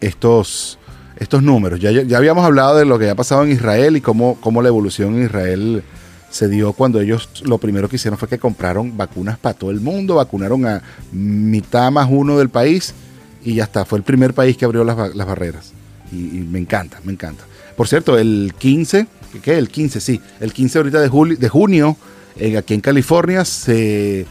[0.02, 0.78] estos,
[1.18, 1.80] estos números.
[1.80, 4.68] Ya, ya habíamos hablado de lo que había pasado en Israel y cómo, cómo la
[4.68, 5.84] evolución en Israel
[6.30, 9.80] se dio cuando ellos lo primero que hicieron fue que compraron vacunas para todo el
[9.80, 10.82] mundo, vacunaron a
[11.14, 12.94] mitad más uno del país
[13.42, 13.86] y ya está.
[13.86, 15.72] Fue el primer país que abrió las, las barreras.
[16.12, 17.46] Y me encanta, me encanta.
[17.78, 19.08] Por cierto, el 15,
[19.42, 19.58] ¿qué?
[19.58, 20.22] El 15, sí.
[20.40, 21.98] El 15 ahorita de, julio, de junio,
[22.38, 24.26] eh, aquí en California, se,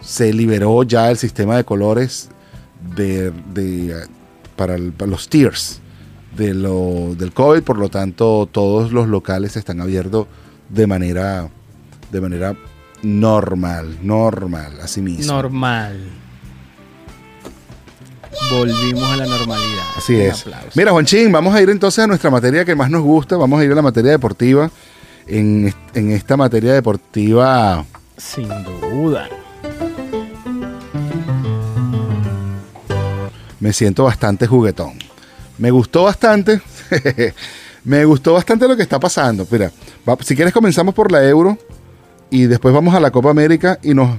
[0.00, 2.28] se liberó ya el sistema de colores
[2.96, 4.06] de, de,
[4.56, 5.80] para los tiers
[6.36, 7.62] de lo, del COVID.
[7.62, 10.26] Por lo tanto, todos los locales están abiertos
[10.68, 11.48] de manera,
[12.10, 12.56] de manera
[13.02, 15.32] normal, normal, así mismo.
[15.32, 15.98] normal
[18.50, 20.40] volvimos a la normalidad Así Un es.
[20.42, 20.68] aplauso.
[20.74, 23.36] Mira, Juanchín, vamos a ir entonces a nuestra materia que más nos gusta.
[23.36, 24.70] Vamos a ir a la materia deportiva.
[25.26, 27.84] En, en esta materia deportiva,
[28.16, 29.28] sin duda
[33.60, 34.94] me siento bastante juguetón.
[35.58, 36.60] Me gustó bastante.
[37.84, 39.46] me gustó bastante lo que está pasando.
[39.50, 39.70] Mira,
[40.20, 41.58] si quieres comenzamos por la Euro
[42.30, 44.18] y después vamos a la Copa América y nos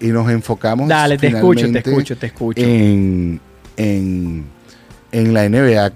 [0.00, 0.88] y nos enfocamos.
[0.88, 2.62] Dale, te escucho, te finalmente escucho, te escucho.
[2.62, 3.40] En,
[3.76, 4.44] en,
[5.12, 5.92] en la NBA,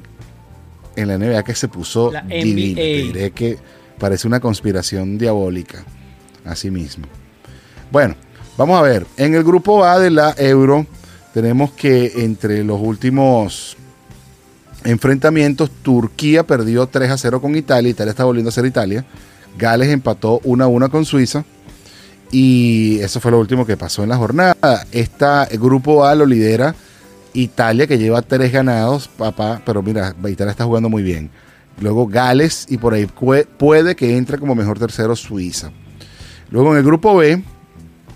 [0.97, 2.77] en la NBA que se puso La divina.
[2.77, 3.59] Te diré que
[3.99, 5.85] parece una conspiración diabólica.
[6.45, 7.05] Así mismo.
[7.91, 8.17] Bueno,
[8.57, 9.07] vamos a ver.
[9.17, 10.87] En el grupo A de la Euro
[11.33, 13.77] tenemos que entre los últimos
[14.85, 17.91] enfrentamientos, Turquía perdió 3 a 0 con Italia.
[17.91, 19.05] Italia está volviendo a ser Italia.
[19.59, 21.45] Gales empató 1 a 1 con Suiza.
[22.33, 24.57] Y eso fue lo último que pasó en la jornada.
[24.91, 26.75] Esta el grupo A lo lidera
[27.35, 29.63] Italia, que lleva tres ganados, papá.
[29.65, 31.31] Pero mira, Italia está jugando muy bien.
[31.81, 35.71] Luego Gales y por ahí puede que entre como mejor tercero Suiza.
[36.51, 37.43] Luego en el grupo B,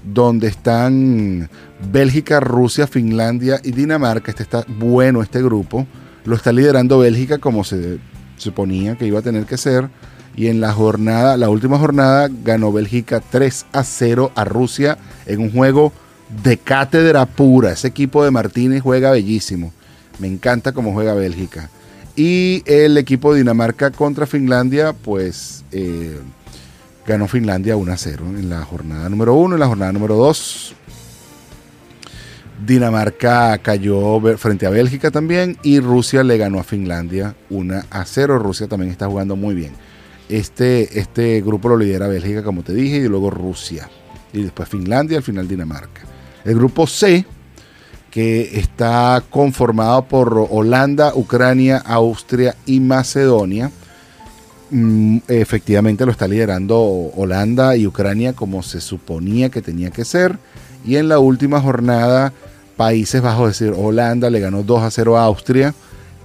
[0.05, 1.49] donde están
[1.91, 4.31] Bélgica, Rusia, Finlandia y Dinamarca.
[4.31, 5.87] Este está bueno este grupo.
[6.25, 7.99] Lo está liderando Bélgica como se
[8.37, 9.89] suponía que iba a tener que ser.
[10.37, 15.41] Y en la jornada, la última jornada, ganó Bélgica 3 a 0 a Rusia en
[15.41, 15.93] un juego
[16.43, 17.73] de cátedra pura.
[17.73, 19.73] Ese equipo de Martínez juega bellísimo.
[20.19, 21.71] Me encanta cómo juega Bélgica.
[22.17, 26.19] Y el equipo de Dinamarca contra Finlandia, pues eh,
[27.07, 29.55] ganó Finlandia 1 a 0 en la jornada número 1.
[29.55, 30.75] En la jornada número 2,
[32.67, 38.39] Dinamarca cayó frente a Bélgica también y Rusia le ganó a Finlandia 1 a 0.
[38.39, 39.73] Rusia también está jugando muy bien.
[40.29, 43.89] Este, este grupo lo lidera Bélgica, como te dije, y luego Rusia.
[44.33, 46.03] Y después Finlandia, al final Dinamarca.
[46.45, 47.25] El grupo C,
[48.11, 53.71] que está conformado por Holanda, Ucrania, Austria y Macedonia.
[54.71, 56.77] Mm, efectivamente lo está liderando
[57.15, 60.39] Holanda y Ucrania como se suponía que tenía que ser.
[60.85, 62.33] Y en la última jornada,
[62.77, 65.75] Países Bajos, es decir, Holanda le ganó 2 a 0 a Austria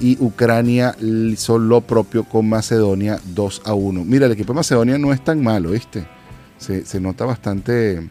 [0.02, 4.04] y Ucrania hizo lo propio con Macedonia 2 a 1.
[4.04, 6.06] Mira, el equipo de Macedonia no es tan malo, ¿viste?
[6.58, 8.10] Se, se nota bastante...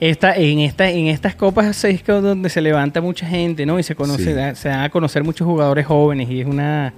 [0.00, 3.80] Esta, en, esta, en estas copas es donde se levanta mucha gente, ¿no?
[3.80, 4.32] Y se conoce, Sí.
[4.32, 6.94] da- se dan a conocer muchos jugadores jóvenes y es una,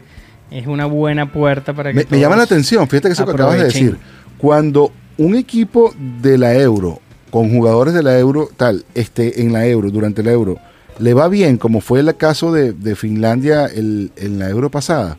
[0.50, 3.30] es una buena puerta para que Me, me llama la atención, fíjate que eso que
[3.32, 3.86] acabas de aprovechen.
[3.92, 4.00] decir.
[4.36, 9.66] Cuando un equipo de la Euro, con jugadores de la Euro, tal, este, en la
[9.66, 10.58] Euro, durante la Euro,
[10.98, 15.16] le va bien, como fue el caso de, de Finlandia el- en la Euro pasada,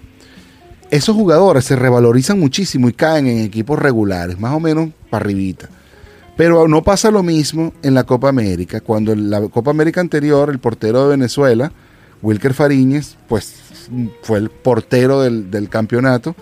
[0.89, 5.69] esos jugadores se revalorizan muchísimo y caen en equipos regulares, más o menos para arribita.
[6.37, 10.49] Pero no pasa lo mismo en la Copa América, cuando en la Copa América anterior,
[10.49, 11.71] el portero de Venezuela,
[12.21, 13.53] Wilker Fariñez, pues
[14.21, 16.35] fue el portero del, del campeonato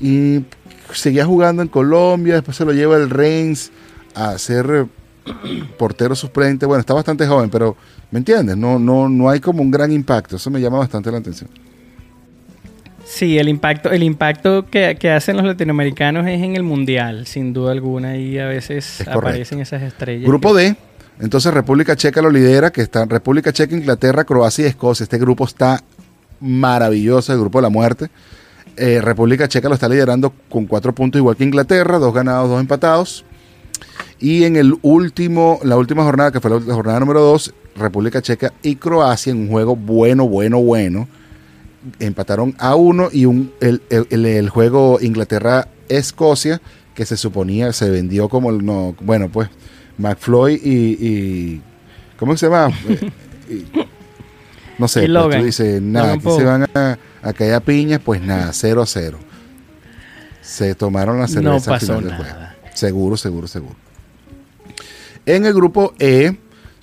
[0.00, 0.44] y
[0.92, 3.70] seguía jugando en Colombia, después se lo lleva el Reims
[4.14, 6.66] a ser eh, portero suplente.
[6.66, 7.76] Bueno, está bastante joven, pero
[8.16, 8.56] ¿me entiendes?
[8.56, 11.50] No, no, no hay como un gran impacto, eso me llama bastante la atención.
[13.04, 17.52] Sí, el impacto, el impacto que, que hacen los latinoamericanos es en el mundial, sin
[17.52, 20.26] duda alguna, y a veces Es aparecen esas estrellas.
[20.26, 20.76] Grupo que- D,
[21.20, 25.04] entonces República Checa lo lidera, que está República Checa, Inglaterra, Croacia y Escocia.
[25.04, 25.82] Este grupo está
[26.40, 28.08] maravilloso, el grupo de la muerte.
[28.78, 32.60] Eh, República Checa lo está liderando con cuatro puntos igual que Inglaterra, dos ganados, dos
[32.62, 33.26] empatados.
[34.18, 38.22] Y en el último, la última jornada, que fue la, la jornada número dos, República
[38.22, 41.08] Checa y Croacia en un juego bueno, bueno, bueno.
[42.00, 46.60] Empataron a uno y un, el, el- juego Inglaterra-Escocia,
[46.94, 48.94] que se suponía, se vendió como el no.
[49.00, 49.48] Bueno, pues
[49.98, 51.06] McFloy y.
[51.06, 51.62] y-
[52.18, 52.74] ¿Cómo se llama?
[53.48, 53.62] Eh,
[54.78, 58.00] no sé, Y pues tú dices, nada, aquí se van a, a caer a piñas,
[58.04, 59.18] pues nada, 0 a 0.
[60.42, 62.24] Se tomaron la cerveza No al final del nada.
[62.24, 62.74] juego.
[62.74, 63.76] Seguro, seguro, seguro.
[65.24, 66.36] En el grupo E,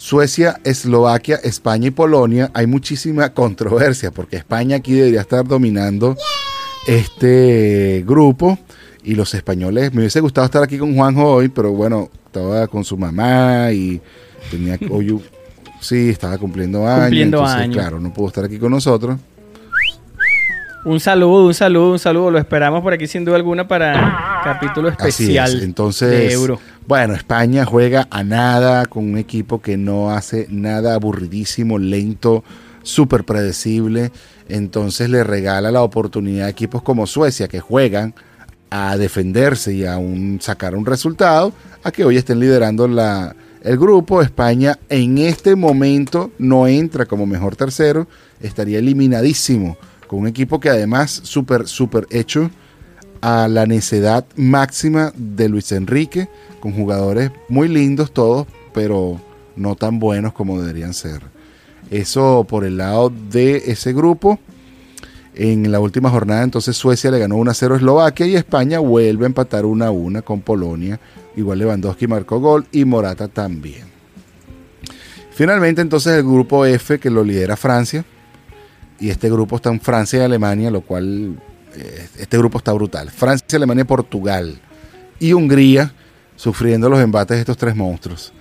[0.03, 6.17] Suecia, Eslovaquia, España y Polonia, hay muchísima controversia porque España aquí debería estar dominando
[6.85, 8.59] este grupo
[9.01, 12.83] y los españoles, me hubiese gustado estar aquí con Juanjo hoy, pero bueno, estaba con
[12.83, 14.01] su mamá y
[14.51, 15.21] tenía hoy
[15.79, 17.77] sí, estaba cumpliendo años, Cumpliendo entonces, años.
[17.77, 19.17] claro, no pudo estar aquí con nosotros.
[20.85, 22.29] Un saludo, un saludo, un saludo.
[22.29, 25.63] Lo esperamos por aquí sin duda alguna para capítulo Así especial es.
[25.63, 26.59] Entonces, de Euro.
[26.87, 32.43] Bueno, España juega a nada con un equipo que no hace nada aburridísimo, lento,
[32.81, 34.11] súper predecible.
[34.49, 38.13] Entonces le regala la oportunidad a equipos como Suecia que juegan
[38.69, 43.77] a defenderse y a un, sacar un resultado, a que hoy estén liderando la, el
[43.77, 44.21] grupo.
[44.21, 48.07] España en este momento no entra como mejor tercero,
[48.41, 52.51] estaría eliminadísimo con un equipo que además súper, súper hecho
[53.23, 56.27] a la necedad máxima de Luis Enrique,
[56.59, 59.17] con jugadores muy lindos todos, pero
[59.55, 61.21] no tan buenos como deberían ser.
[61.89, 64.39] Eso por el lado de ese grupo.
[65.35, 69.27] En la última jornada, entonces Suecia le ganó 1-0 a Eslovaquia y España vuelve a
[69.27, 70.99] empatar 1-1 con Polonia.
[71.37, 73.85] Igual Lewandowski marcó gol y Morata también.
[75.31, 78.03] Finalmente, entonces el grupo F que lo lidera Francia.
[78.99, 81.37] Y este grupo está en Francia y Alemania, lo cual
[82.17, 83.09] este grupo está brutal.
[83.11, 84.59] Francia, Alemania, Portugal
[85.19, 85.93] y Hungría
[86.35, 88.33] sufriendo los embates de estos tres monstruos.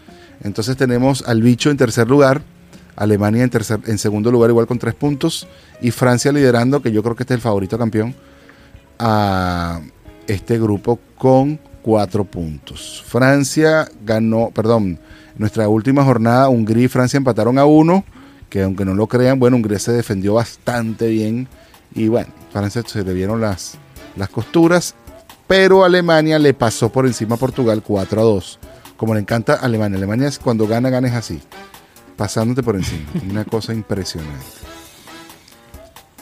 [0.43, 2.43] Entonces tenemos al bicho en tercer lugar,
[2.97, 5.47] Alemania en, tercer, en segundo lugar igual con tres puntos
[5.81, 8.15] y Francia liderando, que yo creo que este es el favorito campeón,
[8.99, 9.81] a
[10.27, 13.03] este grupo con cuatro puntos.
[13.07, 14.99] Francia ganó, perdón,
[15.37, 18.05] nuestra última jornada, Hungría y Francia empataron a uno,
[18.49, 21.49] que aunque no lo crean, bueno, Hungría se defendió bastante bien
[21.95, 23.75] y bueno, Francia se le vieron las,
[24.17, 24.95] las costuras,
[25.47, 28.59] pero Alemania le pasó por encima a Portugal 4 a 2.
[28.97, 31.41] Como le encanta a Alemania, Alemania es cuando gana, gana es así,
[32.17, 34.45] pasándote por encima, una cosa impresionante.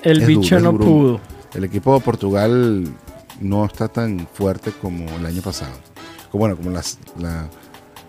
[0.03, 0.85] El Es bicho duro, no duro.
[0.85, 1.21] pudo.
[1.55, 2.85] El equipo de Portugal
[3.41, 5.73] no está tan fuerte como el año pasado.
[6.31, 7.49] Como, bueno, como las, la,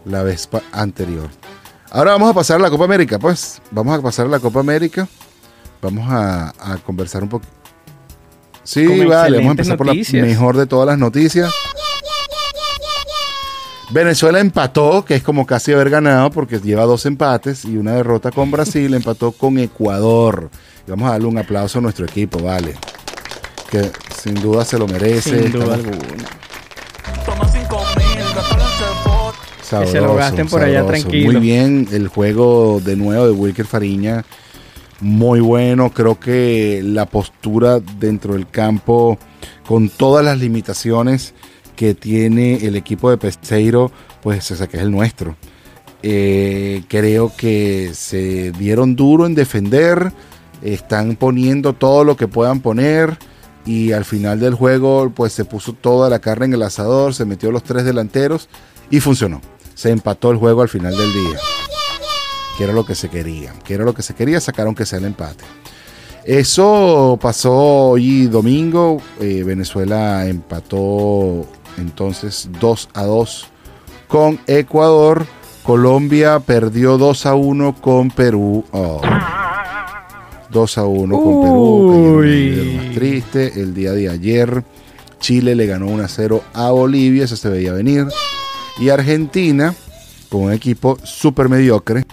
[0.06, 1.30] la vez anterior.
[1.90, 3.62] Ahora vamos a pasar a la Copa América, pues.
[3.72, 5.08] Vamos a pasar a la Copa América.
[5.82, 7.46] Vamos a, a conversar un poco.
[8.72, 11.54] Sí, vale, vamos a empezar por la mejor de todas las noticias.
[13.90, 18.32] Venezuela empató, que es como casi haber ganado, porque lleva dos empates y una derrota
[18.32, 20.50] con Brasil, empató con Ecuador.
[20.88, 22.76] Y vamos a darle un aplauso a nuestro equipo, vale.
[23.70, 23.92] Que
[24.24, 25.42] sin duda se lo merece.
[25.42, 25.98] Sin duda alguna.
[27.26, 29.36] Toma cinco mil, gástalo en Cepot.
[29.84, 31.34] Que se lo gasten por allá tranquilo.
[31.34, 34.24] Muy bien, el juego de nuevo de Wilker Fariña,
[35.02, 35.92] muy bueno.
[35.92, 39.18] Creo que la postura dentro del campo,
[39.68, 41.34] con todas las limitaciones
[41.76, 43.92] que tiene el equipo de Peseiro,
[44.22, 45.36] pues ese que es el nuestro.
[46.04, 50.12] Eh, creo que se dieron duro en defender,
[50.62, 53.18] están poniendo todo lo que puedan poner
[53.66, 57.26] y al final del juego pues se puso toda la carne en el asador, se
[57.26, 58.50] metió los tres delanteros
[58.90, 59.42] y funcionó.
[59.76, 61.40] Se empató el juego al final del día.
[62.58, 63.54] Que era lo que se quería.
[63.64, 65.44] Que era lo que se quería, sacaron que sea el empate.
[66.26, 67.54] Eso pasó
[67.92, 69.02] hoy domingo.
[69.20, 71.46] eh, Venezuela empató
[71.78, 73.48] entonces 2 a 2
[74.08, 75.26] con Ecuador.
[75.64, 78.64] Colombia perdió 2 a 1 con Perú.
[78.72, 79.02] Oh.
[80.52, 82.20] 2 a 1 con Perú.
[82.22, 82.76] que Uy.
[82.78, 83.60] más triste.
[83.62, 84.64] El día de ayer
[85.20, 87.24] Chile le ganó 1 a 0 a Bolivia.
[87.26, 88.06] Eso se veía venir.
[88.80, 89.74] Y Argentina,
[90.30, 92.06] con un equipo súper mediocre,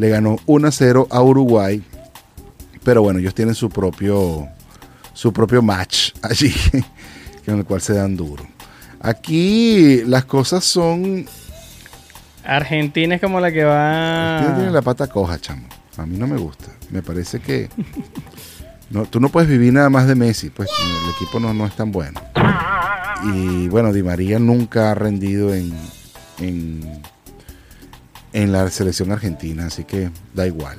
[0.00, 1.82] le ganó 1 a 0 a Uruguay.
[2.82, 4.48] Pero bueno, ellos tienen su propio,
[5.12, 6.54] su propio match allí,
[7.44, 8.44] con el cual se dan duro.
[9.00, 11.26] Aquí las cosas son.
[12.42, 14.74] Argentina es como la que Argentina tiene va.
[14.76, 15.68] la pata coja, chamo.
[15.98, 16.72] A mí no me gusta.
[16.90, 17.68] Me parece que.
[18.90, 21.76] No, tú no puedes vivir nada más de Messi, pues el equipo no, no es
[21.76, 22.20] tan bueno.
[23.22, 25.72] Y bueno, Di María nunca ha rendido en,
[26.40, 27.00] en,
[28.32, 30.78] en la selección argentina, así que da igual.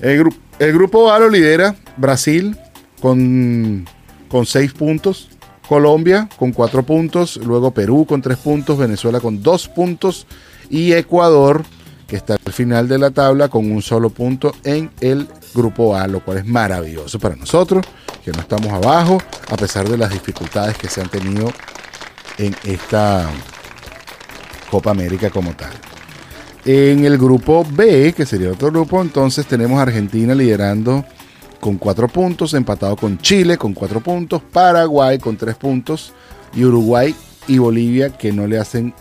[0.00, 2.56] El, gru- el grupo A lo lidera Brasil
[3.00, 3.86] con,
[4.28, 5.28] con seis puntos,
[5.68, 10.26] Colombia con cuatro puntos, luego Perú con tres puntos, Venezuela con dos puntos
[10.68, 11.64] y Ecuador,
[12.08, 16.08] que está al final de la tabla con un solo punto en el grupo A,
[16.08, 17.86] lo cual es maravilloso para nosotros,
[18.24, 19.18] que no estamos abajo,
[19.48, 21.52] a pesar de las dificultades que se han tenido
[22.38, 23.28] en esta
[24.70, 25.72] Copa América como tal.
[26.64, 31.04] En el grupo B, que sería otro grupo, entonces tenemos a Argentina liderando
[31.58, 36.12] con cuatro puntos, empatado con Chile con cuatro puntos, Paraguay con tres puntos
[36.54, 37.14] y Uruguay
[37.48, 38.92] y Bolivia que no le hacen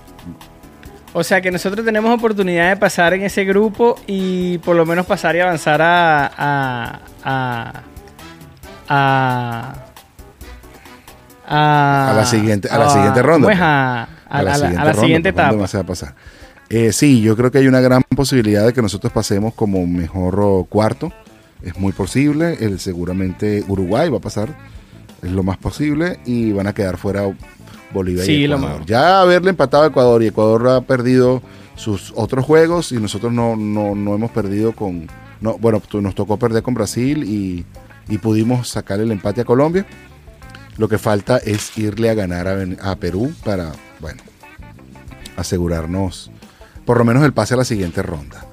[1.13, 5.05] O sea que nosotros tenemos oportunidad de pasar en ese grupo y por lo menos
[5.05, 6.31] pasar y avanzar a.
[6.37, 6.99] a.
[7.23, 7.73] a.
[8.87, 9.75] a,
[11.47, 13.59] a, A la siguiente- a la siguiente ronda, pues.
[13.59, 15.61] A, a la, a la- ronda, siguiente ¿por dónde etapa.
[15.61, 16.15] más se va a pasar?
[16.69, 20.67] Eh, sí, yo creo que hay una gran posibilidad de que nosotros pasemos como mejor
[20.67, 21.11] cuarto.
[21.63, 22.57] Es muy posible.
[22.59, 24.55] El, seguramente Uruguay va a pasar.
[25.23, 26.19] Es lo más posible.
[26.25, 27.23] Y van a quedar fuera
[27.91, 28.85] Bolivia Sí, y Ecuador.
[28.85, 31.41] Ya haberle empatado a Ecuador y Ecuador ha perdido
[31.75, 35.07] sus otros juegos y nosotros no, no, no hemos perdido con...
[35.41, 37.65] No, bueno, nos tocó perder con Brasil y,
[38.09, 39.87] y pudimos sacar el empate a Colombia.
[40.77, 44.21] Lo que falta es irle a ganar a, a Perú para, bueno,
[45.35, 46.29] asegurarnos
[46.89, 48.43] por lo menos el pase a la siguiente ronda.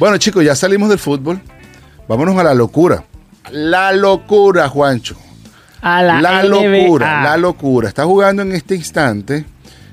[0.00, 1.40] Bueno, chicos, ya salimos del fútbol.
[2.08, 3.04] Vámonos a la locura.
[3.52, 5.16] La locura, Juancho.
[5.80, 7.86] A la, La, locura, la locura.
[7.86, 9.44] Está jugando en este instante.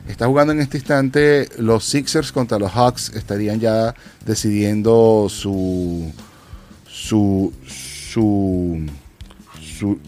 [0.07, 3.11] Está jugando en este instante los Sixers contra los Hawks.
[3.13, 3.93] Estarían ya
[4.25, 6.11] decidiendo su.
[6.87, 7.53] su.
[7.67, 8.83] su.
[9.61, 9.99] su.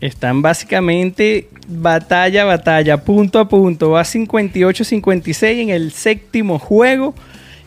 [0.00, 3.90] Están básicamente batalla, batalla, punto a punto.
[3.90, 7.14] Va 58-56 en el séptimo juego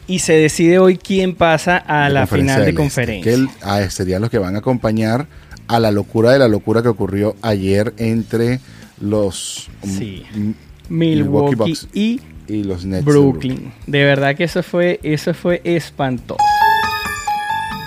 [0.07, 3.23] y se decide hoy quién pasa a la final de Este, conferencia.
[3.31, 5.27] que el- ah, serían los que van a acompañar
[5.67, 8.59] a la locura de la locura que ocurrió ayer entre
[8.99, 10.23] los Sí.
[10.35, 10.51] mm,
[10.89, 13.05] Milwaukee Bucks y y los Nets.
[13.05, 13.71] de Brooklyn.
[13.87, 16.43] De verdad que eso fue, eso fue espantoso.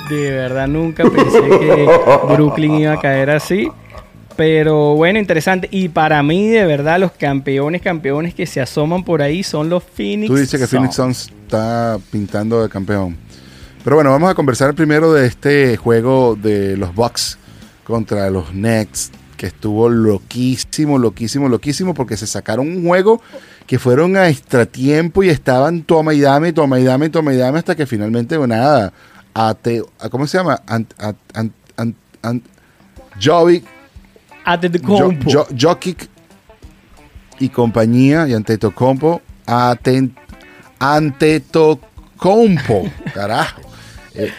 [0.09, 1.87] De verdad nunca pensé que
[2.35, 3.69] Brooklyn iba a caer así.
[4.37, 5.69] Pero bueno, interesante.
[5.71, 9.85] Y para mí, de verdad, los campeones, campeones que se asoman por ahí son los
[9.85, 10.29] Phoenix.
[10.29, 11.31] Tú dices que Phoenix Suns.
[11.45, 13.17] Está pintando de campeón.
[13.85, 17.39] Pero bueno, vamos a conversar primero de este juego de los Bucks
[17.85, 23.21] contra los Nets, que estuvo loquísimo, loquísimo, loquísimo, porque se sacaron un juego
[23.67, 27.59] que fueron a extratiempo y estaban toma y dame, toma y dame, toma y dame,
[27.59, 28.93] hasta que finalmente, bueno, nada,
[29.35, 30.63] ate, ¿cómo se llama?
[30.67, 31.53] Ant, ant,
[32.23, 32.43] ant-
[33.23, 33.65] Jovic,
[34.45, 35.31] Antetokounmpo.
[35.31, 36.09] Jo- Jo- Jokic
[37.41, 40.15] y compañía y Antetokounmpo aten-
[40.79, 42.85] ante Tocompo.
[43.15, 43.61] Carajo.
[44.15, 44.31] Eh,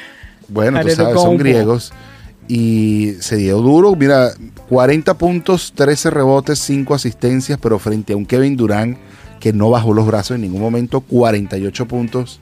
[0.47, 1.39] bueno, tú sabes, son Antetokounmpo.
[1.43, 1.93] griegos.
[2.47, 3.95] Y se dio duro.
[3.95, 4.29] Mira,
[4.69, 8.97] 40 puntos, 13 rebotes, 5 asistencias, pero frente a un Kevin Durant
[9.39, 12.39] que no bajó los brazos en ningún momento, 48 puntos,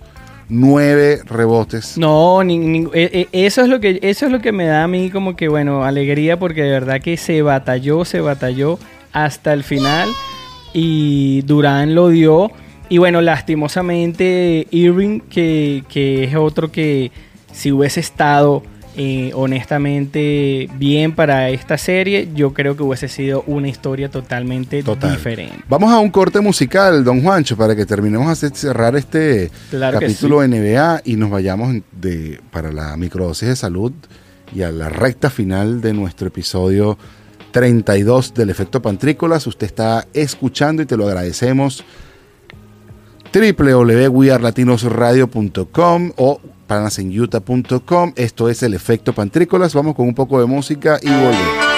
[0.54, 1.98] 9 rebotes.
[1.98, 5.10] No, eh, eh, eso es lo que eso es lo que me da a mí
[5.10, 8.78] como que bueno alegría porque de verdad que se batalló, se batalló
[9.12, 10.10] hasta el final
[10.72, 12.52] y Durán lo dio
[12.88, 17.12] y bueno lastimosamente Irving que, que es otro que
[17.52, 18.62] si hubiese estado
[18.96, 25.12] eh, honestamente bien para esta serie yo creo que hubiese sido una historia totalmente Total.
[25.12, 25.64] diferente.
[25.68, 30.48] Vamos a un corte musical, don Juancho, para que terminemos de cerrar este Claro capítulo
[30.48, 33.92] NBA y nos vayamos de, para la microdosis de salud
[34.54, 36.98] y a la recta final de nuestro episodio
[37.52, 39.48] 32 del efecto Pantrícolas.
[39.48, 41.84] Usted está escuchando y te lo agradecemos
[43.34, 46.42] www.wearlatinosradio.com o
[48.16, 49.74] Esto es el efecto Pantrícolas.
[49.74, 51.73] Vamos con un poco de música y volvemos.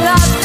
[0.00, 0.43] lot.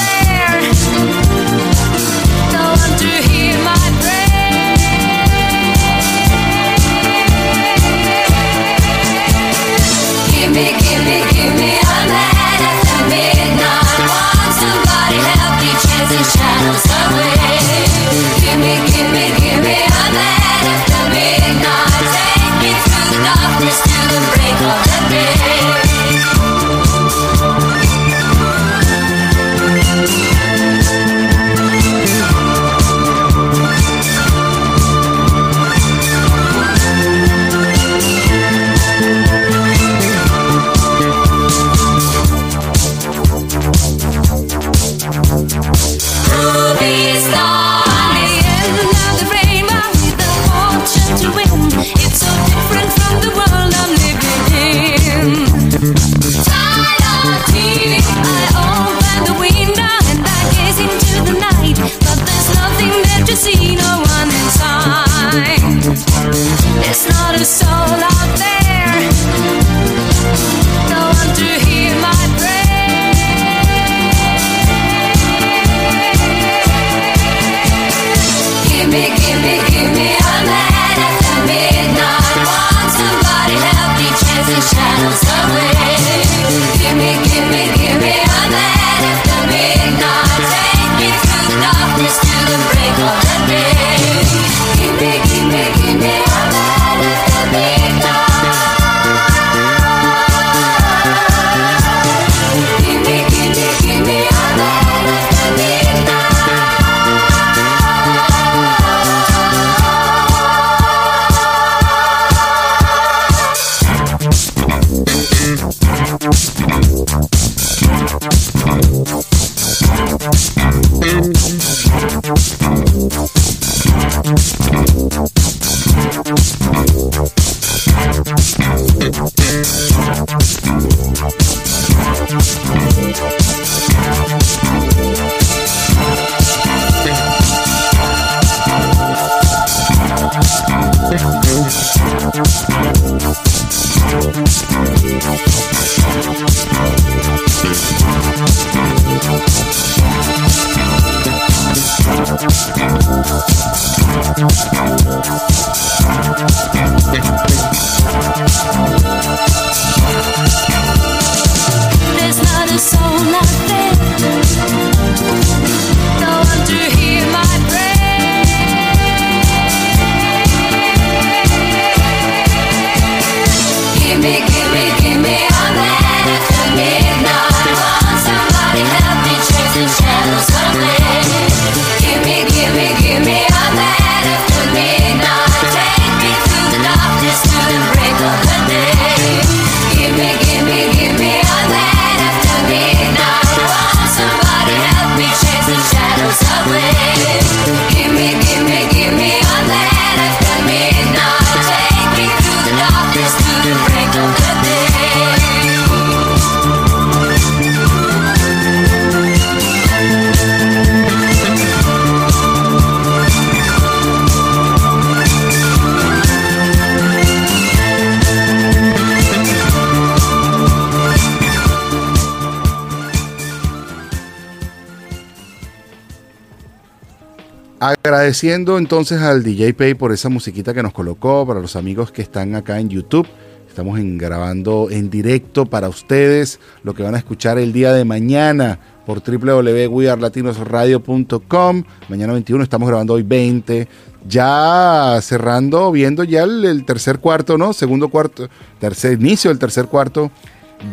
[228.40, 232.22] Agradeciendo entonces al DJ Pay por esa musiquita que nos colocó, para los amigos que
[232.22, 233.28] están acá en YouTube.
[233.68, 238.06] Estamos en- grabando en directo para ustedes lo que van a escuchar el día de
[238.06, 241.84] mañana por www.wearlatinosradio.com.
[242.08, 243.90] Mañana 21, estamos grabando hoy 20.
[244.26, 247.74] Ya cerrando, viendo ya el, el tercer cuarto, ¿no?
[247.74, 248.48] Segundo cuarto,
[248.80, 250.32] tercer inicio del tercer cuarto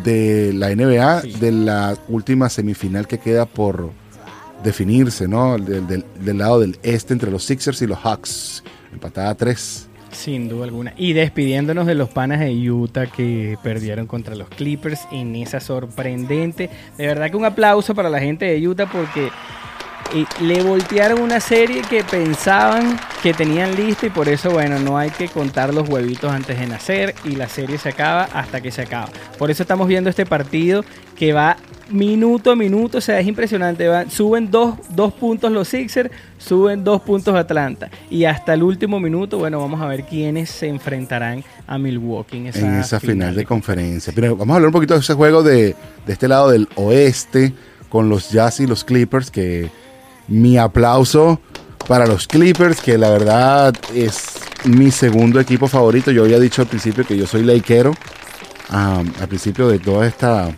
[0.03, 3.91] de la NBA, de la última semifinal que queda por
[4.67, 5.57] definirse, ¿no?
[5.57, 8.63] Del, del- del lado del este entre los Sixers y los Hawks.
[8.93, 9.87] Empatada a 3.
[10.11, 10.93] Sin duda alguna.
[10.97, 16.69] Y despidiéndonos de los panas de Utah que perdieron contra los Clippers en esa sorprendente.
[16.97, 19.29] De verdad que un aplauso para la gente de Utah porque
[20.13, 24.97] eh, le voltearon una serie que pensaban que tenían lista y por eso, bueno, no
[24.97, 28.71] hay que contar los huevitos antes de nacer y la serie se acaba hasta que
[28.71, 29.09] se acaba.
[29.37, 30.83] Por eso estamos viendo este partido
[31.15, 31.57] que va
[31.89, 33.87] minuto a minuto, o sea, es impresionante.
[33.87, 37.89] va- suben dos, dos puntos los Sixers, suben dos puntos Atlanta.
[38.09, 42.47] Y hasta el último minuto, bueno, vamos a ver quiénes se enfrentarán a Milwaukee en
[42.47, 44.11] esa, en esa final de conferencia.
[44.13, 47.53] Pero vamos a hablar un poquito de ese juego de, de este lado del oeste
[47.89, 49.69] con los Jazz y los Clippers, que
[50.27, 51.39] mi aplauso
[51.87, 54.25] para los Clippers, que la verdad es
[54.65, 56.11] mi segundo equipo favorito.
[56.11, 57.93] Yo había dicho al principio que yo soy Lakero,
[58.69, 60.49] am, al principio de toda esta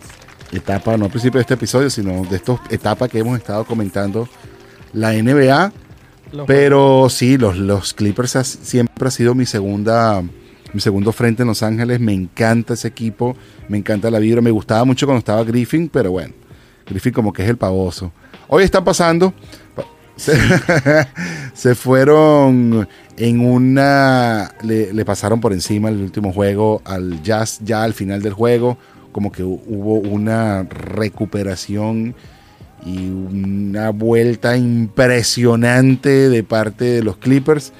[0.52, 4.28] etapa, no al principio de este episodio, sino de esta etapa que hemos estado comentando
[4.92, 5.72] la NBA.
[6.32, 10.22] Los- Pero sí, los, los Clippers has- siempre ha sido mi segunda,
[10.72, 12.00] mi segundo frente en Los Ángeles.
[12.00, 13.36] Me encanta ese equipo,
[13.68, 14.40] me encanta la vibra.
[14.40, 16.34] Me gustaba mucho cuando estaba Griffin, pero bueno,
[16.88, 18.12] Griffin como que es el pavoso.
[18.52, 19.32] Hoy están pasando,
[20.16, 20.32] se,
[21.54, 27.82] se fueron en una, le, le pasaron por encima el último juego al Jazz ya
[27.84, 28.76] al final del juego,
[29.12, 32.14] como que hu- hubo una recuperación
[32.84, 37.72] y una vuelta impresionante de parte de los Clippers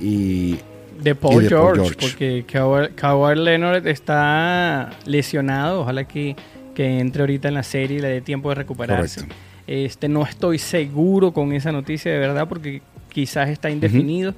[0.00, 0.58] y
[1.02, 1.96] de Paul, George, George.
[2.00, 5.80] porque Kawhi, Kawhi Leonard está lesionado.
[5.82, 6.36] Ojalá que,
[6.74, 9.20] que entre ahorita en la serie y le dé tiempo de recuperarse.
[9.22, 9.49] Correcto.
[9.70, 14.34] Este, no estoy seguro con esa noticia de verdad porque quizás está indefinido.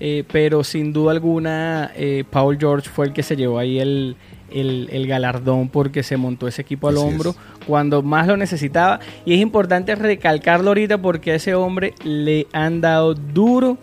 [0.00, 4.16] eh, pero sin duda alguna, eh, Paul George fue el que se llevó ahí el,
[4.50, 7.36] el- el galardón porque se montó ese equipo al Así hombro es.
[7.66, 8.98] cuando más lo necesitaba.
[9.24, 13.78] Y es importante recalcarlo ahorita porque a ese hombre le han dado duro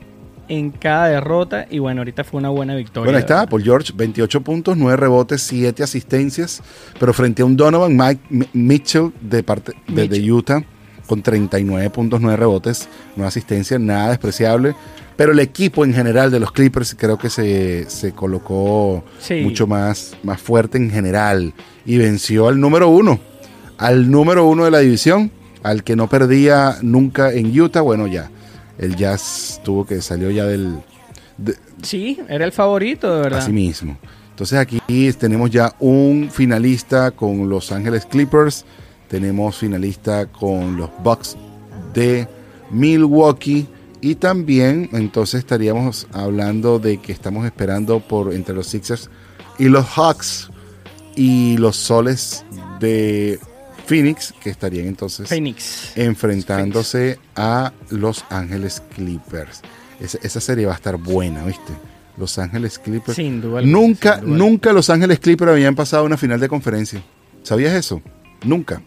[0.49, 1.66] en cada derrota.
[1.72, 3.06] Y bueno, ahorita fue una buena victoria.
[3.06, 3.47] bueno, ahí está.
[3.47, 6.62] Paul George, 28 puntos, 9 rebotes, 7 asistencias,
[6.99, 10.32] pero frente a un Donovan Mike Mi- Mitchell de parte de.
[10.32, 10.62] Utah
[11.12, 12.88] con 39 puntos, 9 rebotes,
[13.18, 14.74] no asistencia, nada despreciable.
[15.18, 19.41] Pero el equipo en general de los Clippers creo que se, se colocó Sí.
[19.43, 21.53] mucho más, más fuerte en general
[21.86, 23.20] y venció al número uno,
[23.78, 25.32] al número uno de la división,
[25.64, 27.82] al que no perdía nunca en Utah.
[27.82, 28.32] Bueno, ya,
[28.78, 30.78] el Jazz tuvo que salió ya del,
[31.38, 33.39] de- Sí, era el favorito, de verdad.
[33.39, 33.97] Así mismo.
[34.30, 34.80] Entonces aquí
[35.20, 38.64] tenemos ya un finalista con Los Ángeles Clippers,
[39.12, 41.36] tenemos finalista con los Bucks
[41.93, 42.30] de
[42.72, 43.68] Milwaukee
[43.99, 49.09] y también entonces estaríamos hablando de que estamos esperando por entre los Sixers
[49.59, 50.49] y los Hawks
[51.18, 52.45] y los Soles
[52.80, 53.38] de
[53.86, 55.91] Phoenix que estarían entonces Phoenix.
[55.97, 59.59] enfrentándose a Los Ángeles Clippers.
[59.99, 61.74] Esa, esa serie va a estar buena, ¿viste?
[62.16, 63.18] Los Ángeles Clippers.
[63.18, 67.03] Sin duda Nunca, sin duda nunca Los Ángeles Clippers habían pasado una final de conferencia.
[67.43, 68.01] ¿Sabías eso?
[68.45, 68.82] Nunca.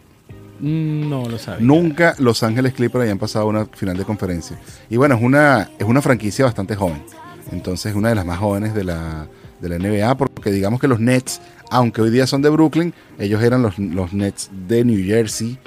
[0.59, 1.65] Mm, No lo sabía.
[1.65, 4.59] Nunca Los Ángeles Clippers habían pasado una final de conferencia.
[4.89, 7.03] Y bueno, es una, es una franquicia bastante joven.
[7.51, 9.27] Entonces es una de las más jóvenes de la,
[9.61, 13.41] de la NBA, porque digamos que los Nets, aunque hoy día son de Brooklyn, ellos
[13.43, 15.59] eran los, los Nets de New Jersey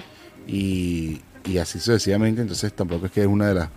[0.46, 2.40] y, y así sucesivamente.
[2.40, 3.68] Entonces tampoco es que es una de las,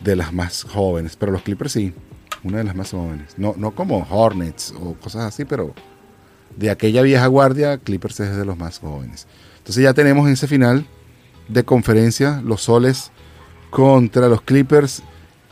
[0.00, 1.16] de las más jóvenes.
[1.16, 1.94] Pero los Clippers sí,
[2.44, 3.34] una de las más jóvenes.
[3.38, 5.74] No, no como Hornets o cosas así, pero
[6.56, 9.26] de aquella vieja guardia, Clippers es de los más jóvenes.
[9.62, 10.84] Entonces ya tenemos en ese final
[11.48, 13.12] de conferencia los soles
[13.70, 15.02] contra los Clippers.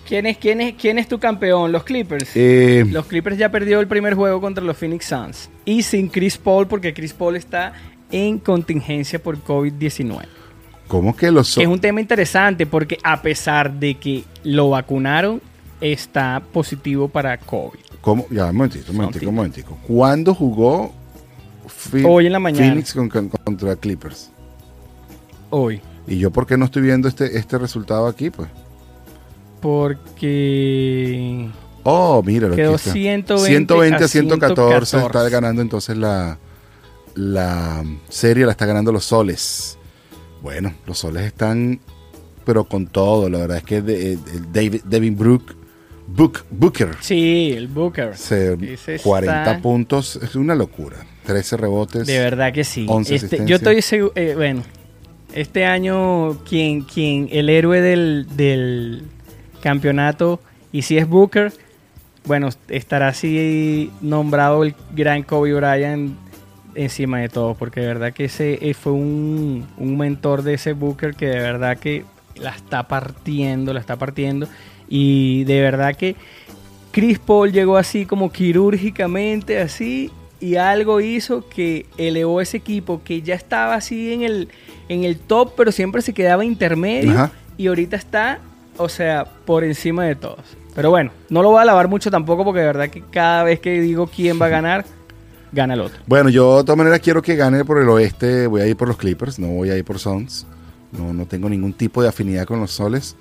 [0.06, 1.70] ¿Quién es, quién, es, ¿Quién es tu campeón?
[1.70, 2.30] Los Clippers.
[2.34, 5.48] Eh, Los Clippers ya perdió el primer juego contra los Phoenix Suns.
[5.64, 7.72] Y sin Chris Paul, porque Chris Paul está
[8.10, 10.24] en contingencia por COVID-19.
[10.88, 15.40] ¿Cómo que los Que es un tema interesante porque a pesar de que lo vacunaron,
[15.80, 17.78] está positivo para COVID.
[18.00, 18.26] ¿Cómo?
[18.30, 19.28] Ya, un momentito, un momentito, Something.
[19.28, 19.78] un momentito.
[19.86, 20.92] ¿Cuándo jugó
[21.70, 22.66] Phi- Hoy en la mañana.
[22.68, 24.30] Phoenix con- con- contra Clippers?
[25.50, 25.80] Hoy.
[26.06, 28.30] ¿Y yo por qué no estoy viendo este, este resultado aquí?
[28.30, 28.48] Pues.
[29.60, 31.48] Porque
[31.82, 32.92] Oh, mira, lo Quedó que está.
[32.92, 35.06] 120 120 a a 114, 114.
[35.06, 36.38] está ganando entonces la,
[37.14, 39.78] la serie, la está ganando los soles.
[40.42, 41.80] Bueno, los soles están
[42.44, 43.28] pero con todo.
[43.30, 45.54] La verdad es que de- el David, Devin Brook,
[46.06, 48.16] Book, Booker, Sí, el Booker.
[48.16, 50.96] se- Ese está- 40 puntos, es una locura.
[51.24, 52.06] 13 rebotes.
[52.06, 52.86] De verdad que sí.
[52.88, 54.62] 11 Este, yo estoy seguro, bueno,
[55.34, 59.04] este año quien, quien el héroe del, del
[59.60, 60.40] campeonato,
[60.72, 61.52] y si es Booker,
[62.24, 66.16] bueno, estará así nombrado el gran Kobe Bryant
[66.74, 70.72] encima de todo, porque de verdad que ese eh, fue un, un mentor de ese
[70.72, 72.04] Booker que de verdad que
[72.36, 74.48] la está partiendo, la está partiendo,
[74.88, 76.16] y de verdad que
[76.92, 80.10] Chris Paul llegó así como quirúrgicamente, así,
[80.40, 84.48] y algo hizo que elevó ese equipo que ya estaba así en el,
[84.88, 87.32] en el top, pero siempre se quedaba intermedio, Ajá.
[87.56, 88.40] y ahorita está,
[88.76, 90.56] o sea, por encima de todos.
[90.74, 93.60] Pero bueno, no lo voy a alabar mucho tampoco porque de verdad que cada vez
[93.60, 94.84] que digo quién va a ganar,
[95.52, 95.98] gana el otro.
[96.06, 98.46] Bueno, yo de todas maneras quiero que gane por el oeste.
[98.46, 100.46] Voy a ir por los Clippers, no voy a ir por Suns.
[100.92, 103.16] No, no tengo ningún tipo de afinidad con los soles.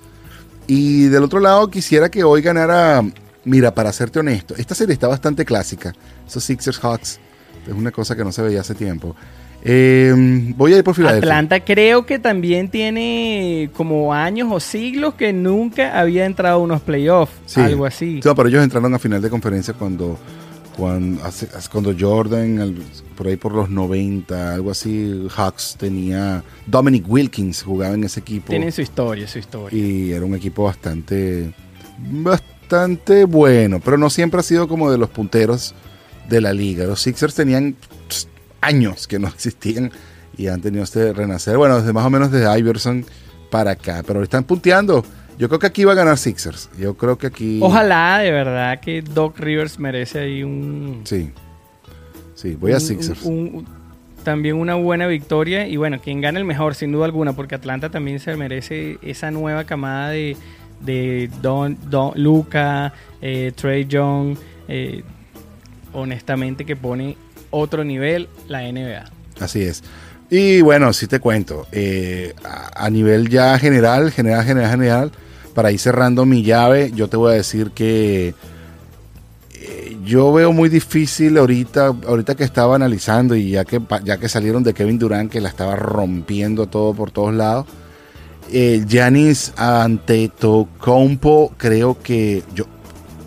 [0.66, 3.02] Y del otro lado, quisiera que hoy ganara.
[3.44, 5.92] Mira, para serte honesto, esta serie está bastante clásica.
[6.26, 7.18] Esos Sixers Hawks
[7.66, 9.16] es una cosa que no se veía hace tiempo.
[9.62, 10.14] Eh,
[10.56, 11.28] voy a ir por Filadelfia.
[11.28, 16.80] Atlanta creo que también tiene como años o siglos que nunca había entrado a unos
[16.80, 17.60] playoffs, Sí.
[17.60, 18.20] algo así.
[18.24, 20.18] No, pero ellos entraron a final de conferencia cuando,
[20.76, 22.74] cuando, hace- cuando Jordan,
[23.16, 26.42] por ahí por los 90, algo así, Hawks tenía.
[26.66, 28.48] Dominic Wilkins jugaba en ese equipo.
[28.48, 29.78] Tienen su historia, su historia.
[29.78, 31.52] y era un equipo bastante
[31.98, 32.59] bastante
[33.28, 35.74] bueno, pero no siempre ha sido como de los punteros
[36.28, 36.84] de la liga.
[36.84, 37.74] Los Sixers tenían
[38.08, 38.28] pss,
[38.60, 39.90] años que no existían
[40.36, 41.56] y han tenido este renacer.
[41.56, 43.04] Bueno, desde más o menos desde Iverson
[43.50, 45.04] para acá, pero están punteando.
[45.38, 46.68] Yo creo que aquí va a ganar Sixers.
[46.78, 51.00] Yo creo que aquí Ojalá de verdad que Doc Rivers merece ahí un...
[51.04, 51.30] Sí.
[52.34, 53.22] Sí, voy a Sixers.
[53.24, 53.80] un- un-
[54.22, 57.88] también una buena victoria y bueno, quien gane el mejor sin duda alguna, porque Atlanta
[57.90, 60.36] también se merece esa nueva camada de,
[60.80, 64.36] de Don, Don Luca, eh, Trey Young,
[64.68, 65.02] eh,
[65.92, 67.16] honestamente que pone
[67.50, 69.04] otro nivel la NBA.
[69.40, 69.82] Así es.
[70.30, 75.12] Y bueno, sí te cuento, eh, a, a nivel ya general, general, general, general,
[75.54, 78.34] para ir cerrando mi llave, yo te voy a decir que
[80.04, 84.62] yo veo muy difícil ahorita, ahorita que estaba analizando y ya que, ya que salieron
[84.62, 87.66] de Kevin Durant, que la estaba rompiendo todo por todos lados,
[88.52, 92.64] eh, Giannis Antetokounmpo, creo que yo,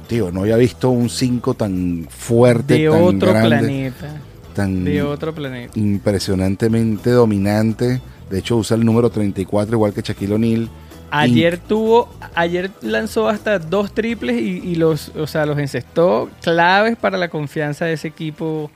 [0.08, 4.22] tío, no había visto un 5 tan fuerte, De tan otro grande, planeta.
[4.54, 5.78] tan De otro planeta.
[5.80, 8.02] impresionantemente dominante.
[8.30, 10.70] De hecho, usa el número 34, igual que Shaquille O'Neal.
[11.12, 16.98] Ayer tuvo, ayer lanzó hasta dos triples y, y los, o sea, los encestó claves
[16.98, 18.72] para la confianza de ese equipo,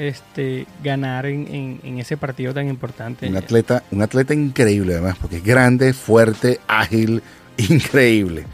[0.00, 3.28] este, ganar en, ese partido tan importante.
[3.28, 7.22] Un atleta, un atleta increíble, además, porque es grande, fuerte, ágil,
[7.68, 8.46] increíble.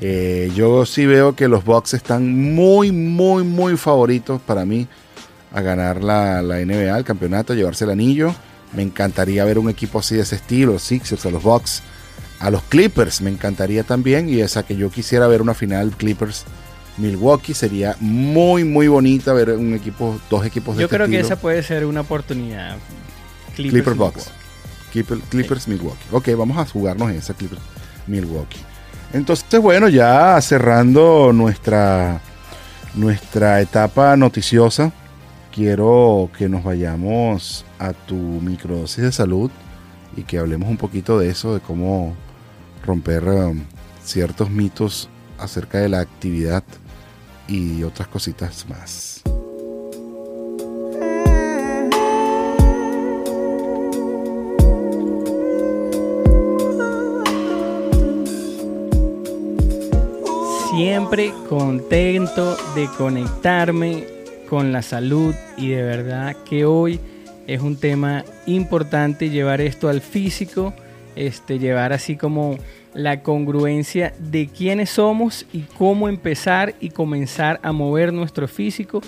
[0.00, 4.88] Eh, yo sí veo que los Bucks están muy, muy, muy favoritos para mí
[5.52, 8.34] a ganar la, la NBA, el campeonato, llevarse el anillo.
[8.72, 11.82] Me encantaría ver un equipo así de ese estilo, los Sixers, a los Bucks,
[12.40, 14.28] a los Clippers, me encantaría también.
[14.28, 16.46] Y esa que yo quisiera ver una final Clippers
[16.96, 21.18] Milwaukee sería muy, muy bonita ver un equipo, dos equipos de Yo este creo que
[21.20, 22.76] esa puede ser una oportunidad.
[23.56, 24.30] Clipper Box.
[24.92, 26.04] Clipper- Clippers Milwaukee.
[26.12, 27.60] Ok, vamos a jugarnos esa Clippers
[28.06, 28.60] Milwaukee.
[29.12, 32.20] Entonces, bueno, ya cerrando nuestra,
[32.94, 34.92] nuestra etapa noticiosa,
[35.52, 39.50] quiero que nos vayamos a tu microdosis de salud
[40.16, 42.14] y que hablemos un poquito de eso, de cómo
[42.84, 43.62] romper um,
[44.04, 46.62] ciertos mitos acerca de la actividad
[47.48, 49.22] y otras cositas más.
[60.76, 64.04] Siempre contento de conectarme
[64.48, 66.98] con la salud y de verdad que hoy
[67.46, 70.74] es un tema importante llevar esto al físico,
[71.14, 72.58] este, llevar así como
[72.94, 79.02] la congruencia de quiénes somos y cómo empezar y comenzar a mover nuestro físico,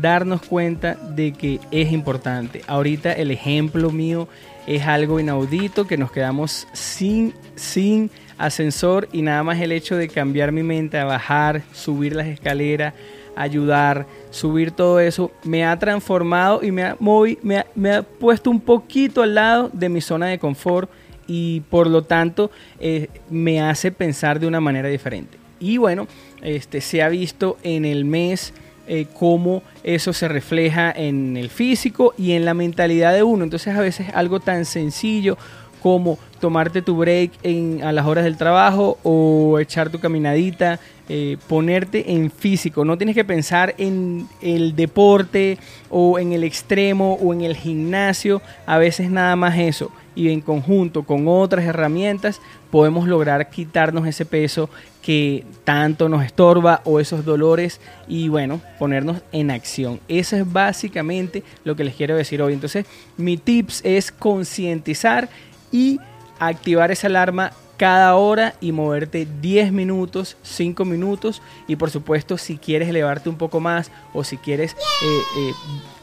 [0.00, 2.62] darnos cuenta de que es importante.
[2.66, 4.28] Ahorita el ejemplo mío
[4.66, 10.08] es algo inaudito que nos quedamos sin, sin ascensor y nada más el hecho de
[10.08, 12.94] cambiar mi mente a bajar, subir las escaleras,
[13.36, 18.02] ayudar, subir todo eso, me ha transformado y me ha, movi- me ha, me ha
[18.02, 20.88] puesto un poquito al lado de mi zona de confort
[21.26, 22.50] y por lo tanto
[22.80, 25.38] eh, me hace pensar de una manera diferente.
[25.60, 26.06] Y bueno,
[26.42, 28.52] este, se ha visto en el mes
[28.86, 33.44] eh, cómo eso se refleja en el físico y en la mentalidad de uno.
[33.44, 35.38] Entonces a veces algo tan sencillo
[35.82, 41.36] como tomarte tu break en, a las horas del trabajo o echar tu caminadita, eh,
[41.46, 42.86] ponerte en físico.
[42.86, 45.58] No tienes que pensar en el deporte
[45.90, 48.40] o en el extremo o en el gimnasio.
[48.64, 49.90] A veces nada más eso.
[50.14, 52.40] Y en conjunto con otras herramientas
[52.70, 54.70] podemos lograr quitarnos ese peso
[55.02, 60.00] que tanto nos estorba o esos dolores y bueno, ponernos en acción.
[60.08, 62.52] Eso es básicamente lo que les quiero decir hoy.
[62.52, 62.86] Entonces,
[63.16, 65.28] mi tips es concientizar
[65.70, 65.98] y
[66.38, 72.56] activar esa alarma cada hora y moverte 10 minutos, 5 minutos y por supuesto si
[72.56, 75.52] quieres elevarte un poco más o si quieres eh, eh,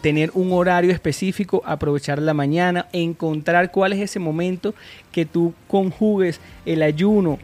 [0.02, 4.74] tener un horario específico, aprovechar la mañana, encontrar cuál es ese momento
[5.12, 7.40] que tú conjugues el ayuno,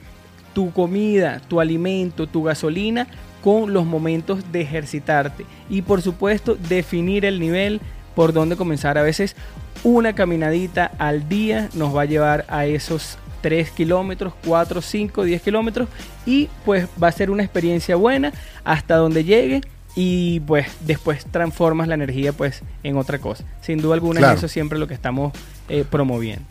[0.54, 3.08] tu comida, tu alimento, tu gasolina
[3.44, 7.80] con los momentos de ejercitarte y por supuesto definir el nivel
[8.16, 8.98] por donde comenzar.
[8.98, 9.36] A veces
[9.84, 15.42] una caminadita al día nos va a llevar a esos 3 kilómetros, 4, 5, 10
[15.44, 15.88] kilómetros
[16.26, 18.34] y pues va a ser una experiencia buena
[18.64, 19.62] hasta donde llegue
[20.00, 23.44] y pues después transformas la energía pues en otra cosa.
[23.62, 24.34] Sin duda alguna Claro.
[24.36, 25.34] es eso siempre lo que estamos
[25.70, 26.46] eh, promoviendo.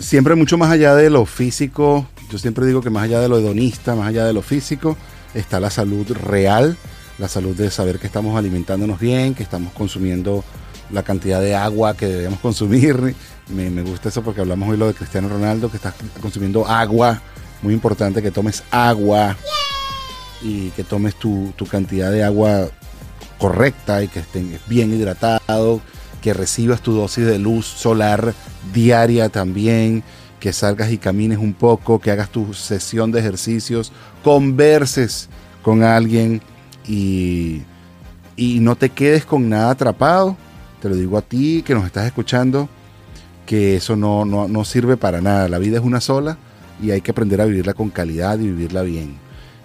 [0.00, 3.38] siempre mucho más allá de lo físico, yo siempre digo que más allá de lo
[3.38, 4.96] hedonista, más allá de lo físico,
[5.34, 6.76] está la salud real,
[7.18, 10.42] la salud de saber que estamos alimentándonos bien, que estamos consumiendo
[10.90, 13.14] la cantidad de agua que debemos consumir.
[13.50, 17.20] Me, me gusta eso porque hablamos hoy lo de Cristiano Ronaldo, que estás consumiendo agua,
[17.62, 19.36] muy importante que tomes agua
[20.42, 22.68] y que tomes tu, tu cantidad de agua
[23.40, 25.80] correcta y que estés bien hidratado,
[26.20, 28.34] que recibas tu dosis de luz solar
[28.72, 30.04] diaria también,
[30.38, 35.28] que salgas y camines un poco, que hagas tu sesión de ejercicios, converses
[35.62, 36.42] con alguien
[36.86, 37.62] y,
[38.36, 40.36] y no te quedes con nada atrapado.
[40.80, 42.68] Te lo digo a ti que nos estás escuchando,
[43.46, 45.48] que eso no, no, no sirve para nada.
[45.48, 46.36] La vida es una sola
[46.82, 49.16] y hay que aprender a vivirla con calidad y vivirla bien.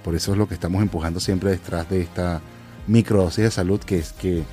[0.03, 2.41] Por eso es lo que estamos empujando siempre detrás de esta
[2.87, 4.43] microdosis de salud, que es que,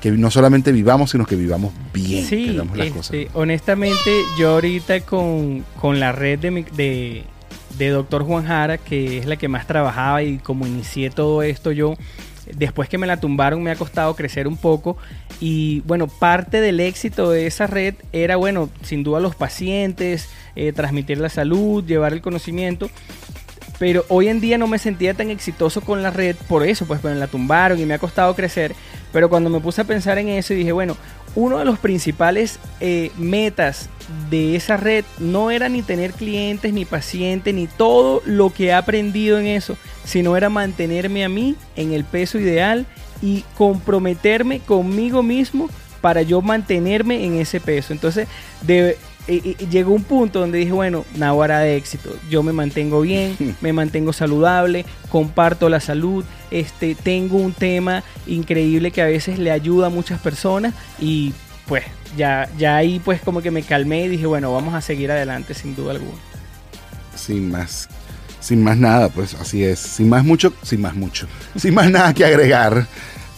[0.00, 2.24] que no solamente vivamos, sino que vivamos bien.
[2.24, 3.14] Sí, hagamos las cosas.
[3.14, 7.24] este, honestamente yo ahorita con, con la red de, de,
[7.78, 11.72] de Doctor Juan Jara, que es la que más trabajaba y como inicié todo esto
[11.72, 11.94] yo,
[12.56, 14.96] después que me la tumbaron me ha costado crecer un poco
[15.40, 20.72] y bueno, parte del éxito de esa red era bueno, sin duda los pacientes, eh,
[20.72, 22.90] transmitir la salud, llevar el conocimiento,
[23.78, 27.02] pero hoy en día no me sentía tan exitoso con la red por eso, pues
[27.02, 28.74] me la tumbaron y me ha costado crecer.
[29.12, 30.96] Pero cuando me puse a pensar en eso y dije, bueno,
[31.34, 33.88] uno de los principales eh, metas
[34.30, 38.72] de esa red no era ni tener clientes, ni pacientes, ni todo lo que he
[38.72, 42.86] aprendido en eso, sino era mantenerme a mí en el peso ideal
[43.22, 45.68] y comprometerme conmigo mismo
[46.00, 47.92] para yo mantenerme en ese peso.
[47.92, 48.28] Entonces,
[48.62, 48.98] de,
[49.32, 52.14] y- y llegó un punto donde dije, bueno, Nahuara de éxito.
[52.30, 58.90] Yo me mantengo bien, me mantengo saludable, comparto la salud, este, tengo un tema increíble
[58.90, 61.32] que a veces le ayuda a muchas personas y
[61.66, 61.84] pues
[62.16, 65.54] ya, ya ahí pues como que me calmé y dije, bueno, vamos a seguir adelante
[65.54, 66.18] sin duda alguna.
[67.16, 67.88] sin más
[68.40, 72.12] sin más nada pues así es sin más mucho sin más mucho sin más nada
[72.12, 72.86] que agregar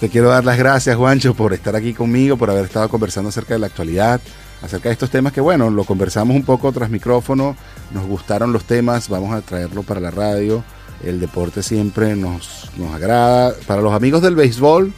[0.00, 3.54] te quiero dar las gracias Juancho por estar aquí conmigo por haber estado conversando acerca
[3.54, 4.20] de la actualidad
[4.62, 7.56] acerca de estos temas que bueno lo conversamos un poco tras micrófono
[7.92, 10.64] nos gustaron los temas vamos a traerlo para la radio
[11.04, 14.92] el deporte siempre nos, nos agrada para los amigos del béisbol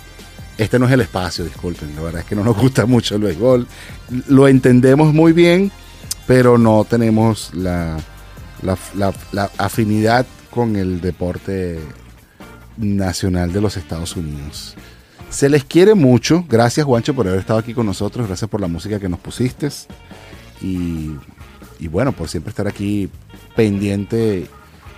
[0.58, 3.22] este no es el espacio, disculpen, la verdad es que no nos gusta mucho el
[3.22, 3.66] béisbol.
[4.26, 5.70] Lo entendemos muy bien,
[6.26, 7.96] pero no tenemos la,
[8.62, 11.78] la, afinidad con el deporte
[12.76, 14.74] nacional de los Estados Unidos.
[15.30, 16.44] Se les quiere mucho.
[16.48, 18.26] Gracias, Juancho, por haber estado aquí con nosotros.
[18.26, 19.68] Gracias por la música que nos pusiste.
[20.62, 21.12] Y,
[21.78, 23.08] y bueno, por siempre estar aquí
[23.54, 24.46] pendiente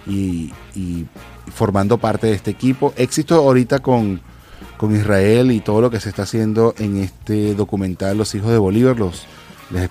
[0.07, 1.07] y, y
[1.53, 2.95] formando parte de este equipo.
[2.97, 4.21] Éxito ahorita con,
[4.77, 8.59] con Israel y todo lo que se está haciendo en este documental Los Hijos de
[8.59, 8.99] Bolívar.
[8.99, 9.25] Los,
[9.71, 9.91] les,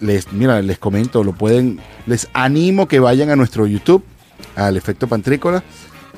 [0.00, 4.04] les- mira, les comento, lo pueden, les animo que vayan a nuestro YouTube,
[4.54, 5.64] al Efecto Pantrícola,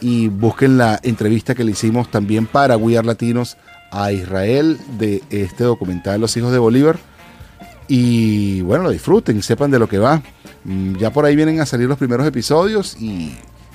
[0.01, 3.57] y busquen la entrevista que le hicimos también para We Are Latinos
[3.91, 6.99] a Israel de este documental Los Hijos de Bolívar.
[7.89, 10.23] Y bueno, lo disfruten, sepan de lo que va.
[10.65, 13.35] Mm, Ya por ahí vienen a salir los primeros episodios y,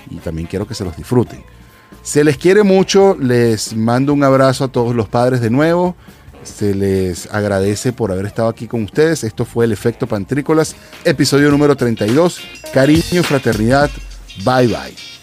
[0.10, 1.44] y también quiero que se los disfruten.
[2.04, 5.96] Se les quiere mucho, les mando un abrazo a todos los padres de nuevo.
[6.44, 9.24] Se les agradece por haber estado aquí con ustedes.
[9.24, 12.42] Esto fue el Efecto Pantrícolas, episodio número 32.
[12.74, 13.90] Cariño, fraternidad.
[14.44, 15.23] Bye bye.